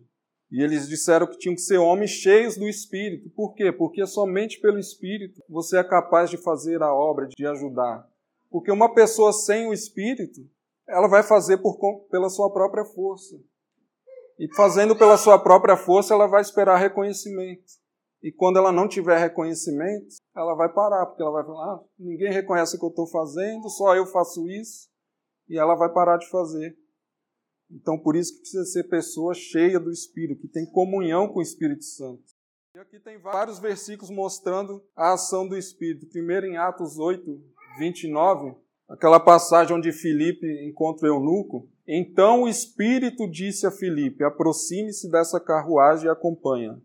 [0.50, 3.30] E eles disseram que tinham que ser homens cheios do Espírito.
[3.30, 3.72] Por quê?
[3.72, 8.06] Porque somente pelo Espírito você é capaz de fazer a obra, de ajudar.
[8.50, 10.42] Porque uma pessoa sem o Espírito,
[10.86, 11.78] ela vai fazer por,
[12.10, 13.40] pela sua própria força.
[14.38, 17.80] E fazendo pela sua própria força, ela vai esperar reconhecimento.
[18.22, 22.32] E quando ela não tiver reconhecimento, ela vai parar, porque ela vai falar: ah, ninguém
[22.32, 24.88] reconhece o que eu estou fazendo, só eu faço isso,
[25.48, 26.76] e ela vai parar de fazer.
[27.70, 31.42] Então, por isso que precisa ser pessoa cheia do Espírito, que tem comunhão com o
[31.42, 32.22] Espírito Santo.
[32.74, 36.06] E aqui tem vários versículos mostrando a ação do Espírito.
[36.06, 37.40] Primeiro em Atos 8,
[37.78, 38.54] 29,
[38.88, 41.68] aquela passagem onde Filipe encontra o eunuco.
[41.86, 46.80] Então o Espírito disse a Filipe: aproxime-se dessa carruagem e acompanha.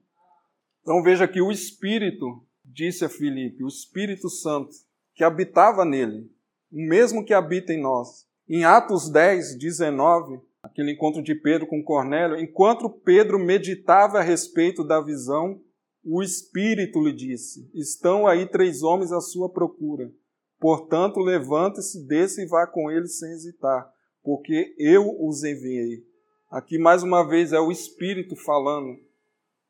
[0.88, 4.70] Então veja que o Espírito disse a Filipe, o Espírito Santo,
[5.14, 6.32] que habitava nele,
[6.72, 8.26] o mesmo que habita em nós.
[8.48, 14.82] Em Atos 10, 19, aquele encontro de Pedro com Cornélio, enquanto Pedro meditava a respeito
[14.82, 15.60] da visão,
[16.06, 20.10] o Espírito lhe disse: Estão aí três homens à sua procura.
[20.58, 23.92] Portanto, levante-se, desça e vá com eles sem hesitar,
[24.24, 26.06] porque eu os enviei.
[26.50, 29.06] Aqui mais uma vez é o Espírito falando.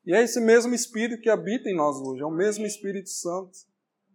[0.08, 3.52] E é esse mesmo Espírito que habita em nós hoje, é o mesmo Espírito Santo.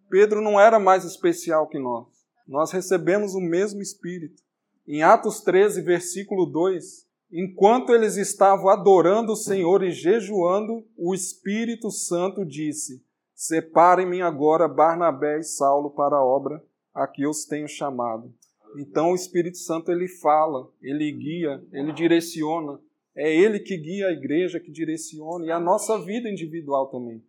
[0.09, 2.07] Pedro não era mais especial que nós.
[2.49, 4.43] Nós recebemos o mesmo Espírito.
[4.89, 11.91] Em Atos 13, versículo 2, enquanto eles estavam adorando o Senhor e jejuando, o Espírito
[11.91, 18.33] Santo disse: Separem-me agora Barnabé e Saulo para a obra a que os tenho chamado.
[18.79, 22.81] Então o Espírito Santo ele fala, ele guia, ele direciona.
[23.15, 27.23] É ele que guia a igreja, que direciona e a nossa vida individual também.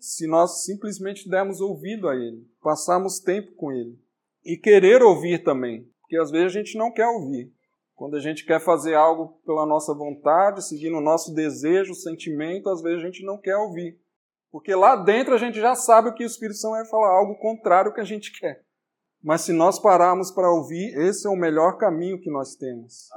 [0.00, 3.98] Se nós simplesmente dermos ouvido a ele, passarmos tempo com ele
[4.44, 7.52] e querer ouvir também, porque às vezes a gente não quer ouvir.
[7.94, 12.82] Quando a gente quer fazer algo pela nossa vontade, seguindo o nosso desejo, sentimento, às
[12.82, 13.98] vezes a gente não quer ouvir.
[14.50, 17.36] Porque lá dentro a gente já sabe o que o Espírito Santo vai falar, algo
[17.38, 18.62] contrário ao que a gente quer.
[19.22, 23.08] Mas se nós pararmos para ouvir, esse é o melhor caminho que nós temos.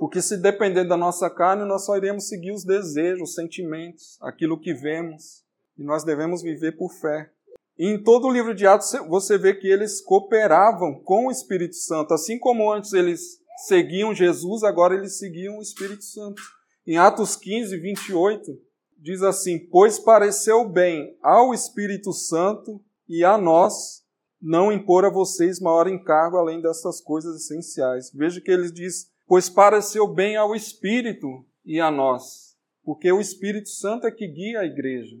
[0.00, 4.58] Porque se depender da nossa carne, nós só iremos seguir os desejos, os sentimentos, aquilo
[4.58, 5.44] que vemos.
[5.76, 7.30] E nós devemos viver por fé.
[7.78, 11.76] E em todo o livro de Atos você vê que eles cooperavam com o Espírito
[11.76, 12.14] Santo.
[12.14, 16.40] Assim como antes eles seguiam Jesus, agora eles seguiam o Espírito Santo.
[16.86, 18.58] Em Atos 15, 28,
[18.96, 24.02] diz assim: Pois pareceu bem ao Espírito Santo e a nós
[24.40, 28.10] não impor a vocês maior encargo além dessas coisas essenciais.
[28.14, 33.68] Veja que ele diz: Pois pareceu bem ao Espírito e a nós, porque o Espírito
[33.68, 35.16] Santo é que guia a igreja.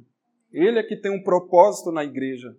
[0.52, 2.56] Ele é que tem um propósito na igreja.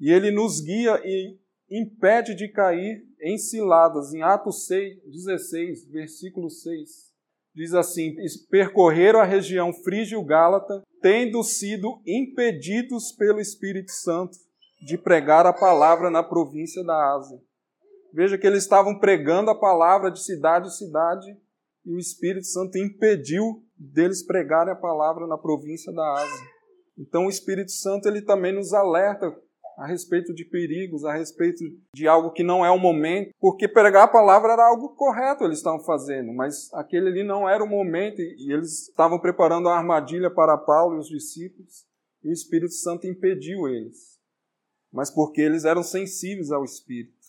[0.00, 1.36] E ele nos guia e
[1.70, 4.14] impede de cair em ciladas.
[4.14, 7.12] Em Atos 6, 16, versículo 6
[7.54, 8.14] diz assim:
[8.48, 14.38] percorreram a região frígio-gálata, tendo sido impedidos pelo Espírito Santo
[14.80, 17.38] de pregar a palavra na província da Ásia.
[18.14, 21.36] Veja que eles estavam pregando a palavra de cidade em cidade
[21.84, 26.46] e o Espírito Santo impediu deles pregarem a palavra na província da Ásia.
[26.96, 29.36] Então o Espírito Santo ele também nos alerta
[29.76, 34.04] a respeito de perigos, a respeito de algo que não é o momento, porque pregar
[34.04, 38.22] a palavra era algo correto eles estavam fazendo, mas aquele ali não era o momento
[38.22, 41.84] e eles estavam preparando a armadilha para Paulo e os discípulos,
[42.22, 44.20] e o Espírito Santo impediu eles.
[44.92, 47.23] Mas porque eles eram sensíveis ao Espírito.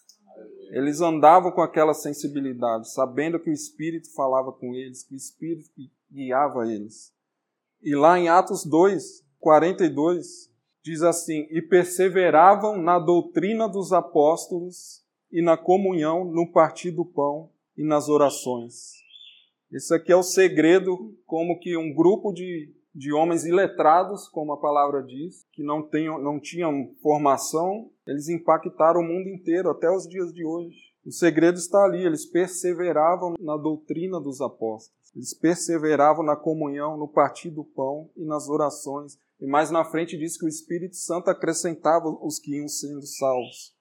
[0.72, 5.70] Eles andavam com aquela sensibilidade, sabendo que o Espírito falava com eles, que o Espírito
[6.12, 7.14] guiava eles.
[7.82, 10.52] E lá em Atos 2, 42,
[10.84, 17.52] diz assim: E perseveravam na doutrina dos apóstolos e na comunhão, no partir do pão
[17.78, 18.94] e nas orações.
[19.72, 24.60] Isso aqui é o segredo, como que um grupo de, de homens iletrados, como a
[24.60, 30.08] palavra diz, que não, tenham, não tinham formação, eles impactaram o mundo inteiro até os
[30.08, 30.94] dias de hoje.
[31.06, 34.94] O segredo está ali, eles perseveravam na doutrina dos apóstolos.
[35.16, 39.18] Eles perseveravam na comunhão, no partir do pão e nas orações.
[39.40, 43.74] E mais na frente diz que o Espírito Santo acrescentava os que iam sendo salvos.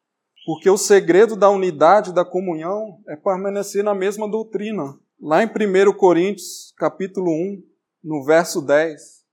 [0.47, 4.99] Porque o segredo da unidade da comunhão é permanecer na mesma doutrina.
[5.21, 7.63] Lá em 1 Coríntios, capítulo 1,
[8.03, 9.25] no verso 10,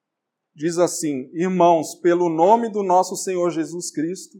[0.55, 4.37] diz assim: Irmãos, pelo nome do nosso Senhor Jesus Cristo,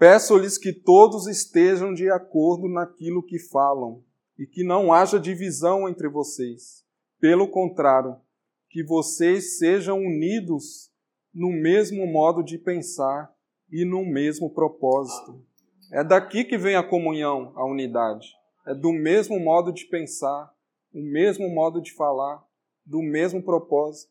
[0.00, 4.02] peço-lhes que todos estejam de acordo naquilo que falam
[4.38, 6.82] e que não haja divisão entre vocês.
[7.20, 8.16] Pelo contrário,
[8.70, 10.90] que vocês sejam unidos
[11.34, 13.30] no mesmo modo de pensar
[13.70, 15.44] e no mesmo propósito.
[15.92, 18.28] É daqui que vem a comunhão, a unidade.
[18.66, 20.50] É do mesmo modo de pensar,
[20.94, 22.42] o mesmo modo de falar,
[22.86, 24.10] do mesmo propósito.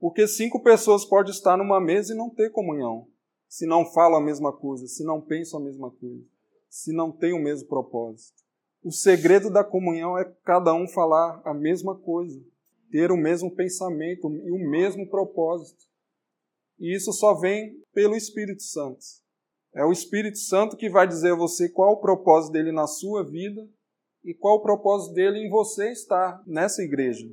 [0.00, 3.06] Porque cinco pessoas podem estar numa mesa e não ter comunhão,
[3.52, 6.24] se não falam a mesma coisa, se não pensam a mesma coisa,
[6.70, 8.42] se não têm o mesmo propósito.
[8.82, 12.42] O segredo da comunhão é cada um falar a mesma coisa,
[12.90, 15.84] ter o mesmo pensamento e o mesmo propósito.
[16.80, 19.04] E isso só vem pelo Espírito Santo.
[19.74, 23.22] É o Espírito Santo que vai dizer a você qual o propósito dele na sua
[23.22, 23.68] vida
[24.24, 27.28] e qual o propósito dele em você estar nessa igreja.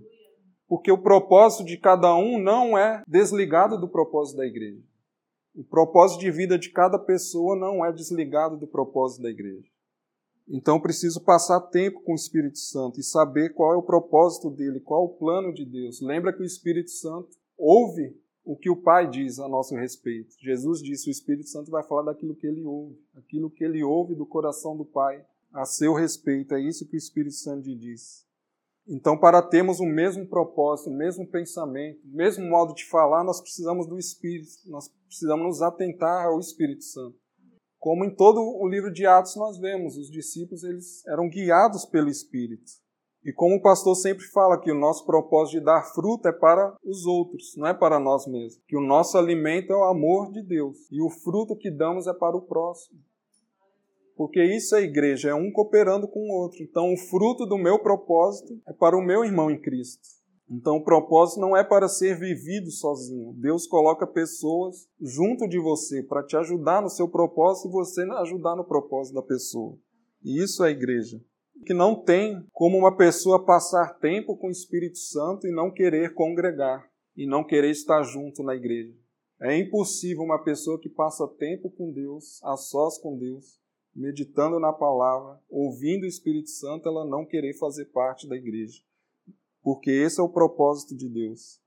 [0.67, 4.88] Porque o propósito de cada um não é desligado do propósito da igreja.
[5.55, 9.67] O propósito de vida de cada pessoa não é desligado do propósito da igreja.
[10.47, 14.79] Então preciso passar tempo com o Espírito Santo e saber qual é o propósito dele,
[14.79, 16.01] qual é o plano de Deus.
[16.01, 20.35] Lembra que o Espírito Santo ouve o que o Pai diz a nosso respeito.
[20.39, 24.15] Jesus disse: o Espírito Santo vai falar daquilo que ele ouve, aquilo que ele ouve
[24.15, 25.23] do coração do Pai
[25.53, 26.55] a seu respeito.
[26.55, 28.25] É isso que o Espírito Santo diz.
[28.91, 33.39] Então, para termos o mesmo propósito, o mesmo pensamento, o mesmo modo de falar, nós
[33.39, 37.15] precisamos do Espírito, nós precisamos nos atentar ao Espírito Santo.
[37.77, 42.09] Como em todo o livro de Atos nós vemos, os discípulos eles eram guiados pelo
[42.09, 42.71] Espírito.
[43.23, 46.75] E como o pastor sempre fala que o nosso propósito de dar fruto é para
[46.83, 48.59] os outros, não é para nós mesmos.
[48.67, 52.13] Que o nosso alimento é o amor de Deus e o fruto que damos é
[52.13, 52.99] para o próximo.
[54.19, 56.61] Porque isso é igreja, é um cooperando com o outro.
[56.61, 60.01] Então o fruto do meu propósito é para o meu irmão em Cristo.
[60.51, 63.31] Então o propósito não é para ser vivido sozinho.
[63.37, 68.57] Deus coloca pessoas junto de você para te ajudar no seu propósito e você ajudar
[68.57, 69.77] no propósito da pessoa.
[70.21, 71.17] E isso é igreja.
[71.65, 76.13] Que não tem como uma pessoa passar tempo com o Espírito Santo e não querer
[76.13, 78.93] congregar e não querer estar junto na igreja.
[79.41, 83.58] É impossível uma pessoa que passa tempo com Deus, a sós com Deus,
[83.95, 88.81] meditando na palavra, ouvindo o Espírito Santo, ela não querer fazer parte da igreja
[89.61, 91.59] porque esse é o propósito de Deus.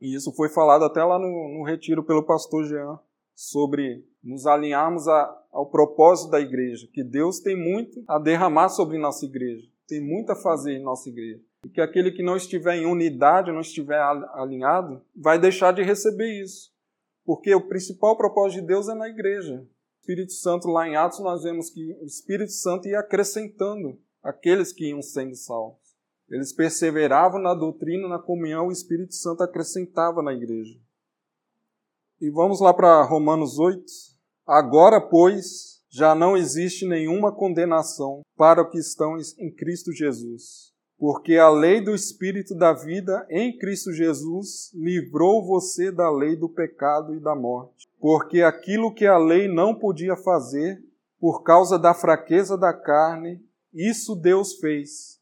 [0.00, 2.98] E isso foi falado até lá no, no retiro pelo pastor Jean,
[3.34, 8.98] sobre nos alinharmos a, ao propósito da igreja, que Deus tem muito a derramar sobre
[8.98, 11.42] nossa igreja, tem muito a fazer em nossa igreja.
[11.64, 14.00] E que aquele que não estiver em unidade, não estiver
[14.34, 16.72] alinhado, vai deixar de receber isso.
[17.24, 19.66] Porque o principal propósito de Deus é na igreja.
[20.04, 24.90] Espírito Santo, lá em Atos, nós vemos que o Espírito Santo ia acrescentando aqueles que
[24.90, 25.80] iam sendo salvos.
[26.28, 30.78] Eles perseveravam na doutrina, na comunhão, o Espírito Santo acrescentava na igreja.
[32.20, 33.82] E vamos lá para Romanos 8.
[34.46, 40.73] Agora, pois, já não existe nenhuma condenação para os que estão em Cristo Jesus.
[40.98, 46.48] Porque a lei do Espírito da vida em Cristo Jesus livrou você da lei do
[46.48, 47.88] pecado e da morte.
[48.00, 50.82] Porque aquilo que a lei não podia fazer,
[51.18, 53.42] por causa da fraqueza da carne,
[53.72, 55.14] isso Deus fez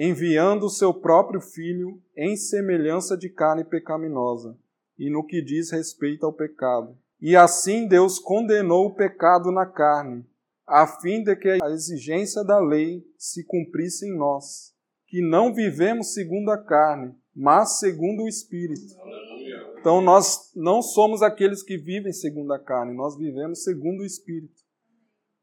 [0.00, 4.56] enviando o seu próprio Filho em semelhança de carne pecaminosa,
[4.96, 6.96] e no que diz respeito ao pecado.
[7.20, 10.24] E assim Deus condenou o pecado na carne,
[10.64, 14.72] a fim de que a exigência da lei se cumprisse em nós,
[15.08, 18.94] que não vivemos segundo a carne, mas segundo o Espírito.
[19.80, 24.62] Então nós não somos aqueles que vivem segundo a carne, nós vivemos segundo o Espírito.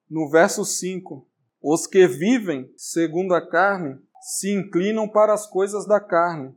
[0.09, 1.27] No verso 5,
[1.61, 6.53] os que vivem segundo a carne se inclinam para as coisas da carne,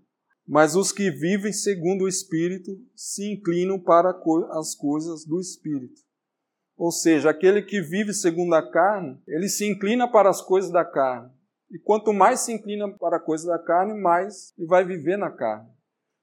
[0.46, 4.10] mas os que vivem segundo o Espírito se inclinam para
[4.50, 6.02] as coisas do Espírito.
[6.76, 10.84] Ou seja, aquele que vive segundo a carne, ele se inclina para as coisas da
[10.84, 11.30] carne.
[11.70, 15.30] E quanto mais se inclina para a coisa da carne, mais ele vai viver na
[15.30, 15.68] carne.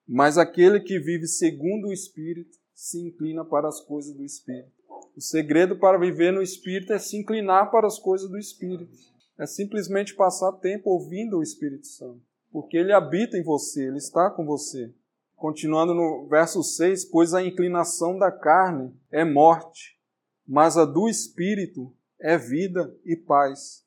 [0.08, 4.72] Mas aquele que vive segundo o Espírito se inclina para as coisas do Espírito.
[5.16, 8.96] O segredo para viver no Espírito é se inclinar para as coisas do Espírito
[9.38, 12.22] é simplesmente passar tempo ouvindo o Espírito Santo,
[12.52, 14.94] porque ele habita em você, ele está com você.
[15.36, 20.00] Continuando no verso 6, pois a inclinação da carne é morte,
[20.48, 23.85] mas a do espírito é vida e paz.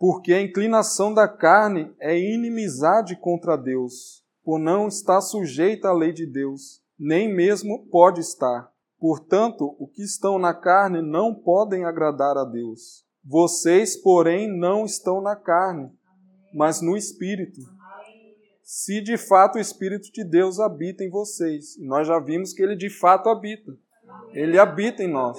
[0.00, 6.10] Porque a inclinação da carne é inimizade contra Deus, por não estar sujeita à lei
[6.10, 8.72] de Deus, nem mesmo pode estar.
[8.98, 13.04] Portanto, o que estão na carne não podem agradar a Deus.
[13.22, 15.90] Vocês, porém, não estão na carne,
[16.54, 17.60] mas no Espírito.
[18.62, 21.76] Se de fato o Espírito de Deus habita em vocês.
[21.78, 23.76] Nós já vimos que ele de fato habita.
[24.32, 25.38] Ele habita em nós.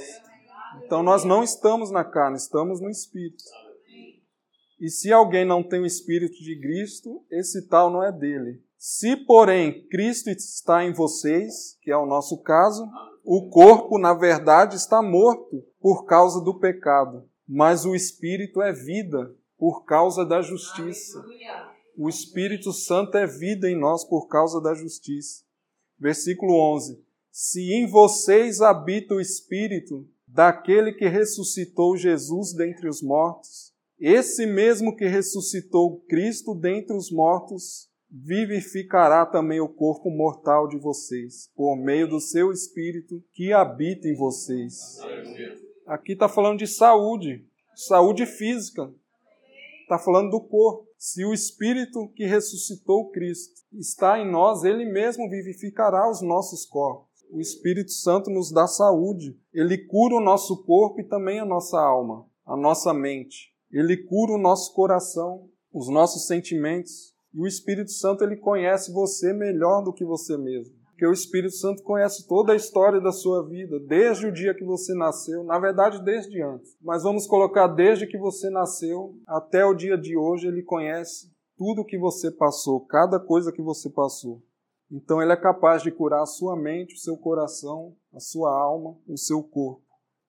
[0.86, 3.44] Então nós não estamos na carne, estamos no Espírito.
[4.82, 8.62] E se alguém não tem o Espírito de Cristo, esse tal não é dele.
[8.78, 12.90] Se, porém, Cristo está em vocês, que é o nosso caso,
[13.24, 19.36] o corpo, na verdade, está morto por causa do pecado mas o Espírito é vida
[19.58, 21.22] por causa da justiça.
[21.98, 25.44] O Espírito Santo é vida em nós por causa da justiça.
[26.00, 33.71] Versículo 11: Se em vocês habita o Espírito daquele que ressuscitou Jesus dentre os mortos,
[34.02, 41.52] esse mesmo que ressuscitou Cristo dentre os mortos, vivificará também o corpo mortal de vocês,
[41.56, 44.98] por meio do seu Espírito que habita em vocês.
[45.86, 47.46] Aqui está falando de saúde,
[47.76, 48.92] saúde física.
[49.84, 50.88] Está falando do corpo.
[50.98, 57.08] Se o Espírito que ressuscitou Cristo está em nós, ele mesmo vivificará os nossos corpos.
[57.30, 59.38] O Espírito Santo nos dá saúde.
[59.54, 63.51] Ele cura o nosso corpo e também a nossa alma, a nossa mente.
[63.72, 67.14] Ele cura o nosso coração, os nossos sentimentos.
[67.34, 70.76] E o Espírito Santo ele conhece você melhor do que você mesmo.
[71.02, 74.64] Porque o Espírito Santo conhece toda a história da sua vida, desde o dia que
[74.64, 76.76] você nasceu, na verdade, desde antes.
[76.80, 81.84] Mas vamos colocar desde que você nasceu até o dia de hoje, ele conhece tudo
[81.86, 84.44] que você passou, cada coisa que você passou.
[84.92, 88.96] Então, ele é capaz de curar a sua mente, o seu coração, a sua alma,
[89.08, 89.82] o seu corpo.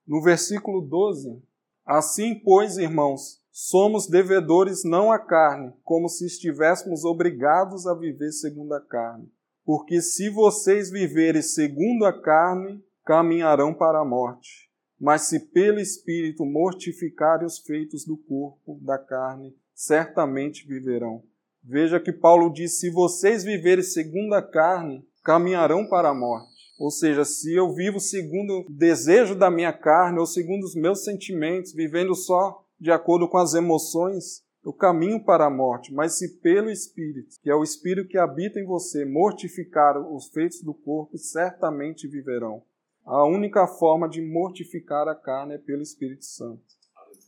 [0.07, 1.43] No versículo 12,
[1.85, 8.75] assim, pois, irmãos, somos devedores não à carne, como se estivéssemos obrigados a viver segundo
[8.75, 9.31] a carne
[9.65, 14.71] porque se vocês viverem segundo a carne, caminharão para a morte.
[15.01, 21.23] Mas se pelo Espírito mortificarem os feitos do corpo, da carne, certamente viverão.
[21.63, 26.52] Veja que Paulo diz: se vocês viverem segundo a carne, caminharão para a morte.
[26.83, 31.05] Ou seja, se eu vivo segundo o desejo da minha carne ou segundo os meus
[31.05, 36.41] sentimentos, vivendo só de acordo com as emoções, o caminho para a morte, mas se
[36.41, 41.17] pelo Espírito, que é o Espírito que habita em você, mortificar os feitos do corpo,
[41.17, 42.65] certamente viverão.
[43.07, 46.65] A única forma de mortificar a carne é pelo Espírito Santo.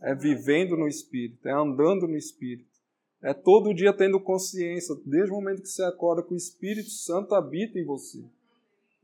[0.02, 2.74] É vivendo no Espírito, é andando no Espírito.
[3.22, 7.36] É todo dia tendo consciência, desde o momento que você acorda, que o Espírito Santo
[7.36, 8.18] habita em você.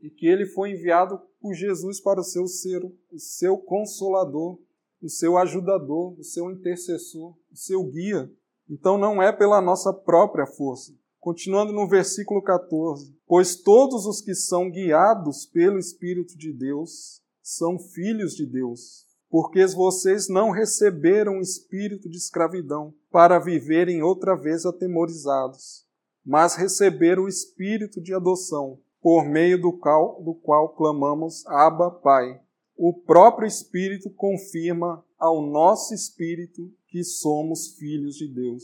[0.01, 4.59] E que ele foi enviado por Jesus para ser o seu, o seu consolador,
[5.01, 8.31] o seu ajudador, o seu intercessor, o seu guia.
[8.69, 10.93] Então não é pela nossa própria força.
[11.19, 17.77] Continuando no versículo 14: Pois todos os que são guiados pelo Espírito de Deus são
[17.77, 19.05] filhos de Deus.
[19.29, 25.85] Porque vocês não receberam o espírito de escravidão para viverem outra vez atemorizados,
[26.25, 32.39] mas receberam o espírito de adoção, por meio do qual, do qual clamamos Abba, Pai
[32.83, 38.63] o próprio Espírito confirma ao nosso espírito que somos filhos de Deus.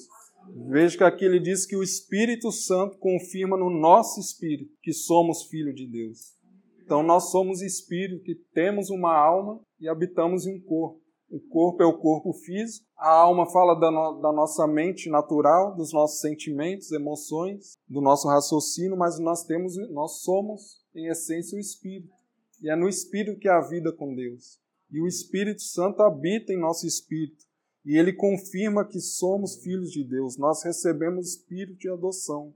[0.72, 5.44] Veja que aqui ele diz que o Espírito Santo confirma no nosso espírito que somos
[5.44, 6.36] filhos de Deus.
[6.84, 11.00] Então nós somos espírito que temos uma alma e habitamos em um corpo.
[11.30, 15.76] O corpo é o corpo físico, a alma fala da, no, da, nossa mente natural,
[15.76, 21.60] dos nossos sentimentos, emoções, do nosso raciocínio, mas nós temos, nós somos em essência o
[21.60, 22.16] espírito.
[22.62, 24.60] E é no espírito que há vida com Deus.
[24.90, 27.46] E o Espírito Santo habita em nosso espírito.
[27.86, 30.38] E ele confirma que somos filhos de Deus.
[30.38, 32.54] Nós recebemos espírito de adoção.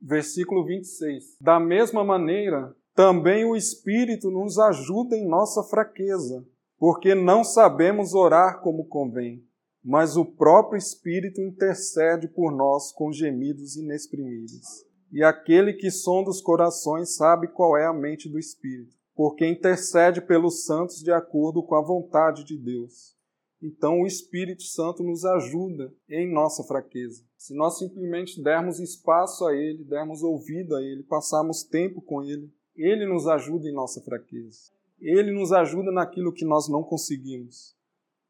[0.00, 1.36] Versículo 26.
[1.40, 6.46] Da mesma maneira, também o Espírito nos ajuda em nossa fraqueza,
[6.84, 9.42] porque não sabemos orar como convém,
[9.82, 14.84] mas o próprio Espírito intercede por nós com gemidos inexprimíveis.
[15.10, 20.20] E aquele que sonda os corações sabe qual é a mente do Espírito porque intercede
[20.20, 23.16] pelos santos de acordo com a vontade de Deus.
[23.62, 27.24] Então o Espírito Santo nos ajuda em nossa fraqueza.
[27.38, 32.52] Se nós simplesmente dermos espaço a Ele, dermos ouvido a Ele, passarmos tempo com Ele,
[32.76, 34.74] Ele nos ajuda em nossa fraqueza.
[35.04, 37.76] Ele nos ajuda naquilo que nós não conseguimos.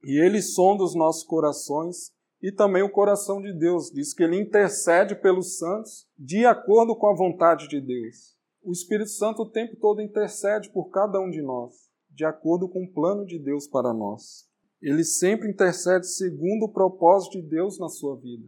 [0.03, 2.13] E Ele sonda os nossos corações
[2.43, 3.91] e também o coração de Deus.
[3.91, 8.35] Diz que Ele intercede pelos santos de acordo com a vontade de Deus.
[8.63, 11.75] O Espírito Santo o tempo todo intercede por cada um de nós,
[12.11, 14.49] de acordo com o plano de Deus para nós.
[14.83, 18.47] Ele sempre intercede segundo o propósito de Deus na sua vida.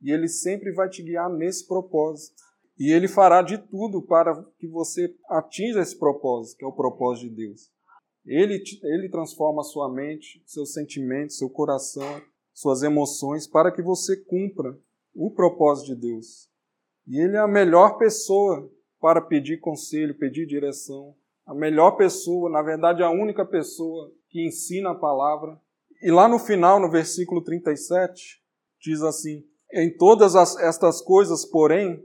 [0.00, 2.42] E ele sempre vai te guiar nesse propósito.
[2.78, 7.28] E ele fará de tudo para que você atinja esse propósito, que é o propósito
[7.28, 7.70] de Deus.
[8.24, 12.22] Ele, ele transforma a sua mente, seus sentimentos, seu coração,
[12.52, 14.78] suas emoções, para que você cumpra
[15.14, 16.48] o propósito de Deus.
[17.06, 18.70] E ele é a melhor pessoa
[19.00, 21.14] para pedir conselho, pedir direção.
[21.46, 25.58] A melhor pessoa, na verdade, a única pessoa que ensina a palavra.
[26.02, 28.42] E lá no final, no versículo 37,
[28.80, 32.04] diz assim: Em todas as, estas coisas, porém,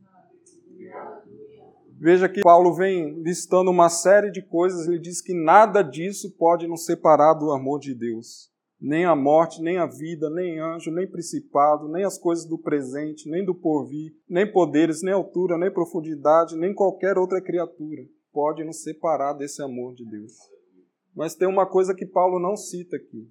[2.03, 6.67] Veja que Paulo vem listando uma série de coisas, ele diz que nada disso pode
[6.67, 8.49] nos separar do amor de Deus.
[8.81, 13.29] Nem a morte, nem a vida, nem anjo, nem principado, nem as coisas do presente,
[13.29, 18.01] nem do porvir, nem poderes, nem altura, nem profundidade, nem qualquer outra criatura
[18.33, 20.33] pode nos separar desse amor de Deus.
[21.15, 23.29] Mas tem uma coisa que Paulo não cita aqui.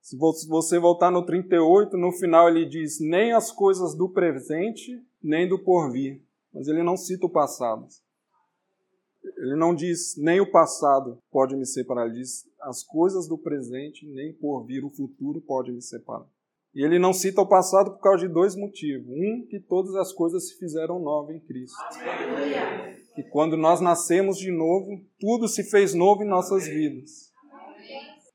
[0.00, 0.16] Se
[0.48, 4.90] você voltar no 38, no final ele diz: nem as coisas do presente,
[5.22, 6.25] nem do porvir.
[6.56, 7.86] Mas ele não cita o passado.
[9.36, 14.06] Ele não diz nem o passado pode me separar, ele diz as coisas do presente,
[14.06, 16.26] nem por vir o futuro pode me separar.
[16.74, 19.08] E ele não cita o passado por causa de dois motivos.
[19.08, 21.76] Um, que todas as coisas se fizeram novas em Cristo.
[23.14, 27.32] Que quando nós nascemos de novo, tudo se fez novo em nossas vidas.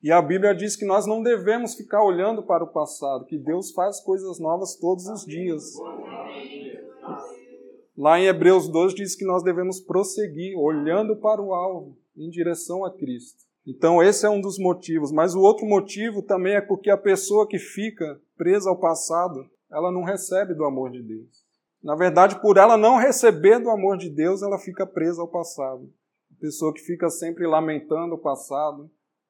[0.03, 3.71] E a Bíblia diz que nós não devemos ficar olhando para o passado, que Deus
[3.71, 5.63] faz coisas novas todos os dias.
[7.97, 12.85] Lá em Hebreus 12 diz que nós devemos prosseguir olhando para o alvo, em direção
[12.85, 13.43] a Cristo.
[13.65, 15.11] Então, esse é um dos motivos.
[15.11, 19.91] Mas o outro motivo também é porque a pessoa que fica presa ao passado, ela
[19.91, 21.45] não recebe do amor de Deus.
[21.83, 25.91] Na verdade, por ela não receber do amor de Deus, ela fica presa ao passado.
[26.31, 28.89] A pessoa que fica sempre lamentando o passado,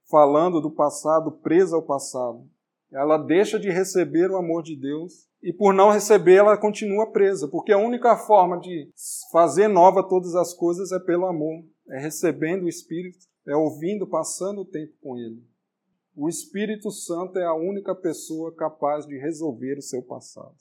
[0.09, 2.45] falando do passado, presa ao passado.
[2.91, 7.47] Ela deixa de receber o amor de Deus e por não receber ela continua presa,
[7.47, 8.91] porque a única forma de
[9.31, 14.61] fazer nova todas as coisas é pelo amor, é recebendo o Espírito, é ouvindo, passando
[14.61, 15.43] o tempo com Ele.
[16.15, 20.55] O Espírito Santo é a única pessoa capaz de resolver o seu passado.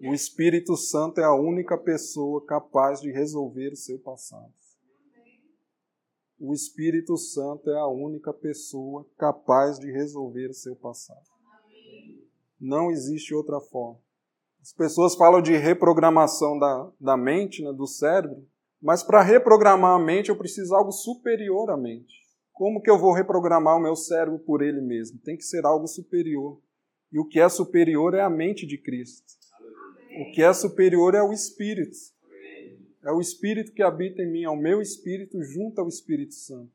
[0.00, 4.52] O Espírito Santo é a única pessoa capaz de resolver o seu passado.
[6.38, 11.37] O Espírito Santo é a única pessoa capaz de resolver o seu passado.
[12.60, 13.98] Não existe outra forma.
[14.60, 18.44] As pessoas falam de reprogramação da, da mente, né, do cérebro,
[18.82, 22.14] mas para reprogramar a mente eu preciso de algo superior à mente.
[22.52, 25.20] Como que eu vou reprogramar o meu cérebro por ele mesmo?
[25.20, 26.60] Tem que ser algo superior.
[27.12, 29.24] E o que é superior é a mente de Cristo.
[30.20, 31.96] O que é superior é o Espírito.
[33.04, 36.72] É o Espírito que habita em mim, é o meu Espírito junto ao Espírito Santo.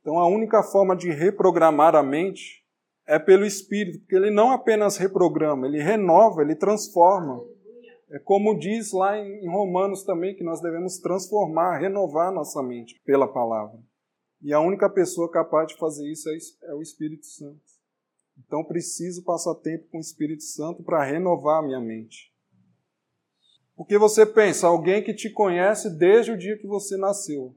[0.00, 2.61] Então a única forma de reprogramar a mente
[3.06, 7.42] é pelo Espírito, porque ele não apenas reprograma, ele renova, ele transforma.
[8.10, 13.26] É como diz lá em Romanos também, que nós devemos transformar, renovar nossa mente pela
[13.26, 13.78] palavra.
[14.42, 17.60] E a única pessoa capaz de fazer isso é, é o Espírito Santo.
[18.38, 22.32] Então preciso passar tempo com o Espírito Santo para renovar a minha mente.
[23.74, 27.54] Porque você pensa, alguém que te conhece desde o dia que você nasceu,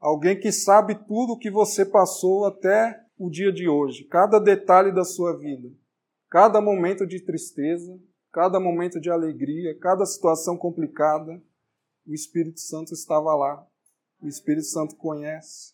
[0.00, 4.90] alguém que sabe tudo o que você passou até o dia de hoje, cada detalhe
[4.90, 5.70] da sua vida,
[6.28, 7.96] cada momento de tristeza,
[8.32, 11.40] cada momento de alegria, cada situação complicada,
[12.04, 13.64] o Espírito Santo estava lá.
[14.20, 15.72] O Espírito Santo conhece.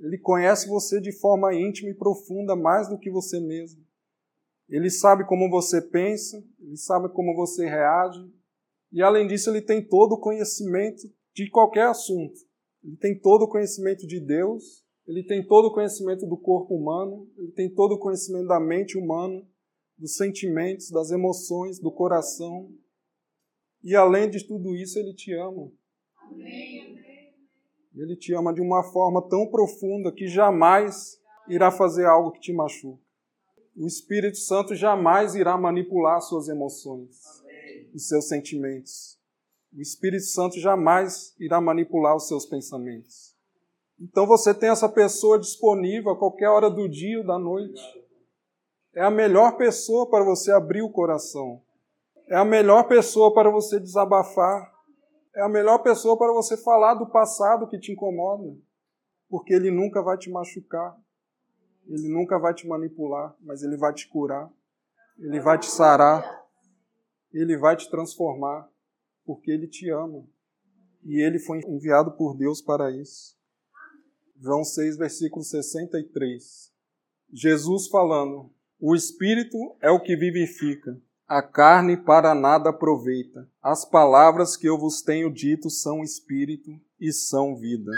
[0.00, 3.84] Ele conhece você de forma íntima e profunda, mais do que você mesmo.
[4.66, 8.26] Ele sabe como você pensa, ele sabe como você reage,
[8.90, 11.02] e além disso, ele tem todo o conhecimento
[11.34, 12.40] de qualquer assunto.
[12.82, 17.30] Ele tem todo o conhecimento de Deus ele tem todo o conhecimento do corpo humano,
[17.38, 19.46] ele tem todo o conhecimento da mente humana,
[19.96, 22.70] dos sentimentos, das emoções, do coração.
[23.82, 25.70] E além de tudo isso, ele te ama.
[27.94, 32.52] Ele te ama de uma forma tão profunda que jamais irá fazer algo que te
[32.52, 33.02] machuque.
[33.76, 37.10] O Espírito Santo jamais irá manipular suas emoções,
[37.94, 39.18] os seus sentimentos.
[39.72, 43.35] O Espírito Santo jamais irá manipular os seus pensamentos.
[43.98, 47.82] Então você tem essa pessoa disponível a qualquer hora do dia ou da noite.
[48.94, 51.62] É a melhor pessoa para você abrir o coração.
[52.28, 54.72] É a melhor pessoa para você desabafar.
[55.34, 58.56] É a melhor pessoa para você falar do passado que te incomoda.
[59.28, 60.96] Porque ele nunca vai te machucar.
[61.86, 64.50] Ele nunca vai te manipular, mas ele vai te curar.
[65.18, 66.44] Ele vai te sarar.
[67.32, 68.68] Ele vai te transformar.
[69.24, 70.24] Porque ele te ama.
[71.04, 73.35] E ele foi enviado por Deus para isso.
[74.40, 76.72] João 6, versículo 63.
[77.32, 83.48] Jesus falando: O espírito é o que vivifica, a carne para nada aproveita.
[83.62, 86.70] As palavras que eu vos tenho dito são espírito
[87.00, 87.90] e são vida.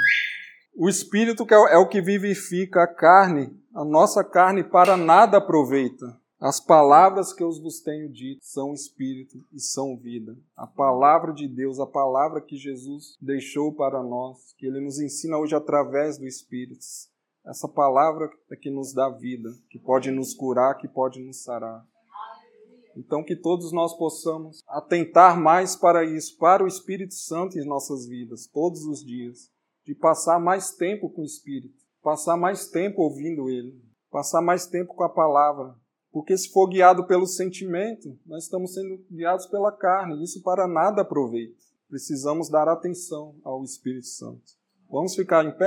[0.75, 6.17] O espírito é o que vivifica a carne, a nossa carne para nada aproveita.
[6.41, 10.39] As palavras que eu vos tenho dito são espírito e são vida.
[10.57, 15.37] A palavra de Deus, a palavra que Jesus deixou para nós, que ele nos ensina
[15.37, 16.85] hoje através do Espírito.
[17.45, 21.85] Essa palavra é que nos dá vida, que pode nos curar, que pode nos sarar.
[22.97, 28.07] Então, que todos nós possamos atentar mais para isso, para o Espírito Santo em nossas
[28.07, 29.51] vidas, todos os dias,
[29.85, 33.77] de passar mais tempo com o Espírito, passar mais tempo ouvindo Ele,
[34.09, 35.75] passar mais tempo com a palavra,
[36.11, 40.23] porque se for guiado pelo sentimento, nós estamos sendo guiados pela carne.
[40.23, 41.55] Isso para nada aproveita.
[41.89, 44.59] Precisamos dar atenção ao Espírito Santo.
[44.91, 45.67] Vamos ficar em pé?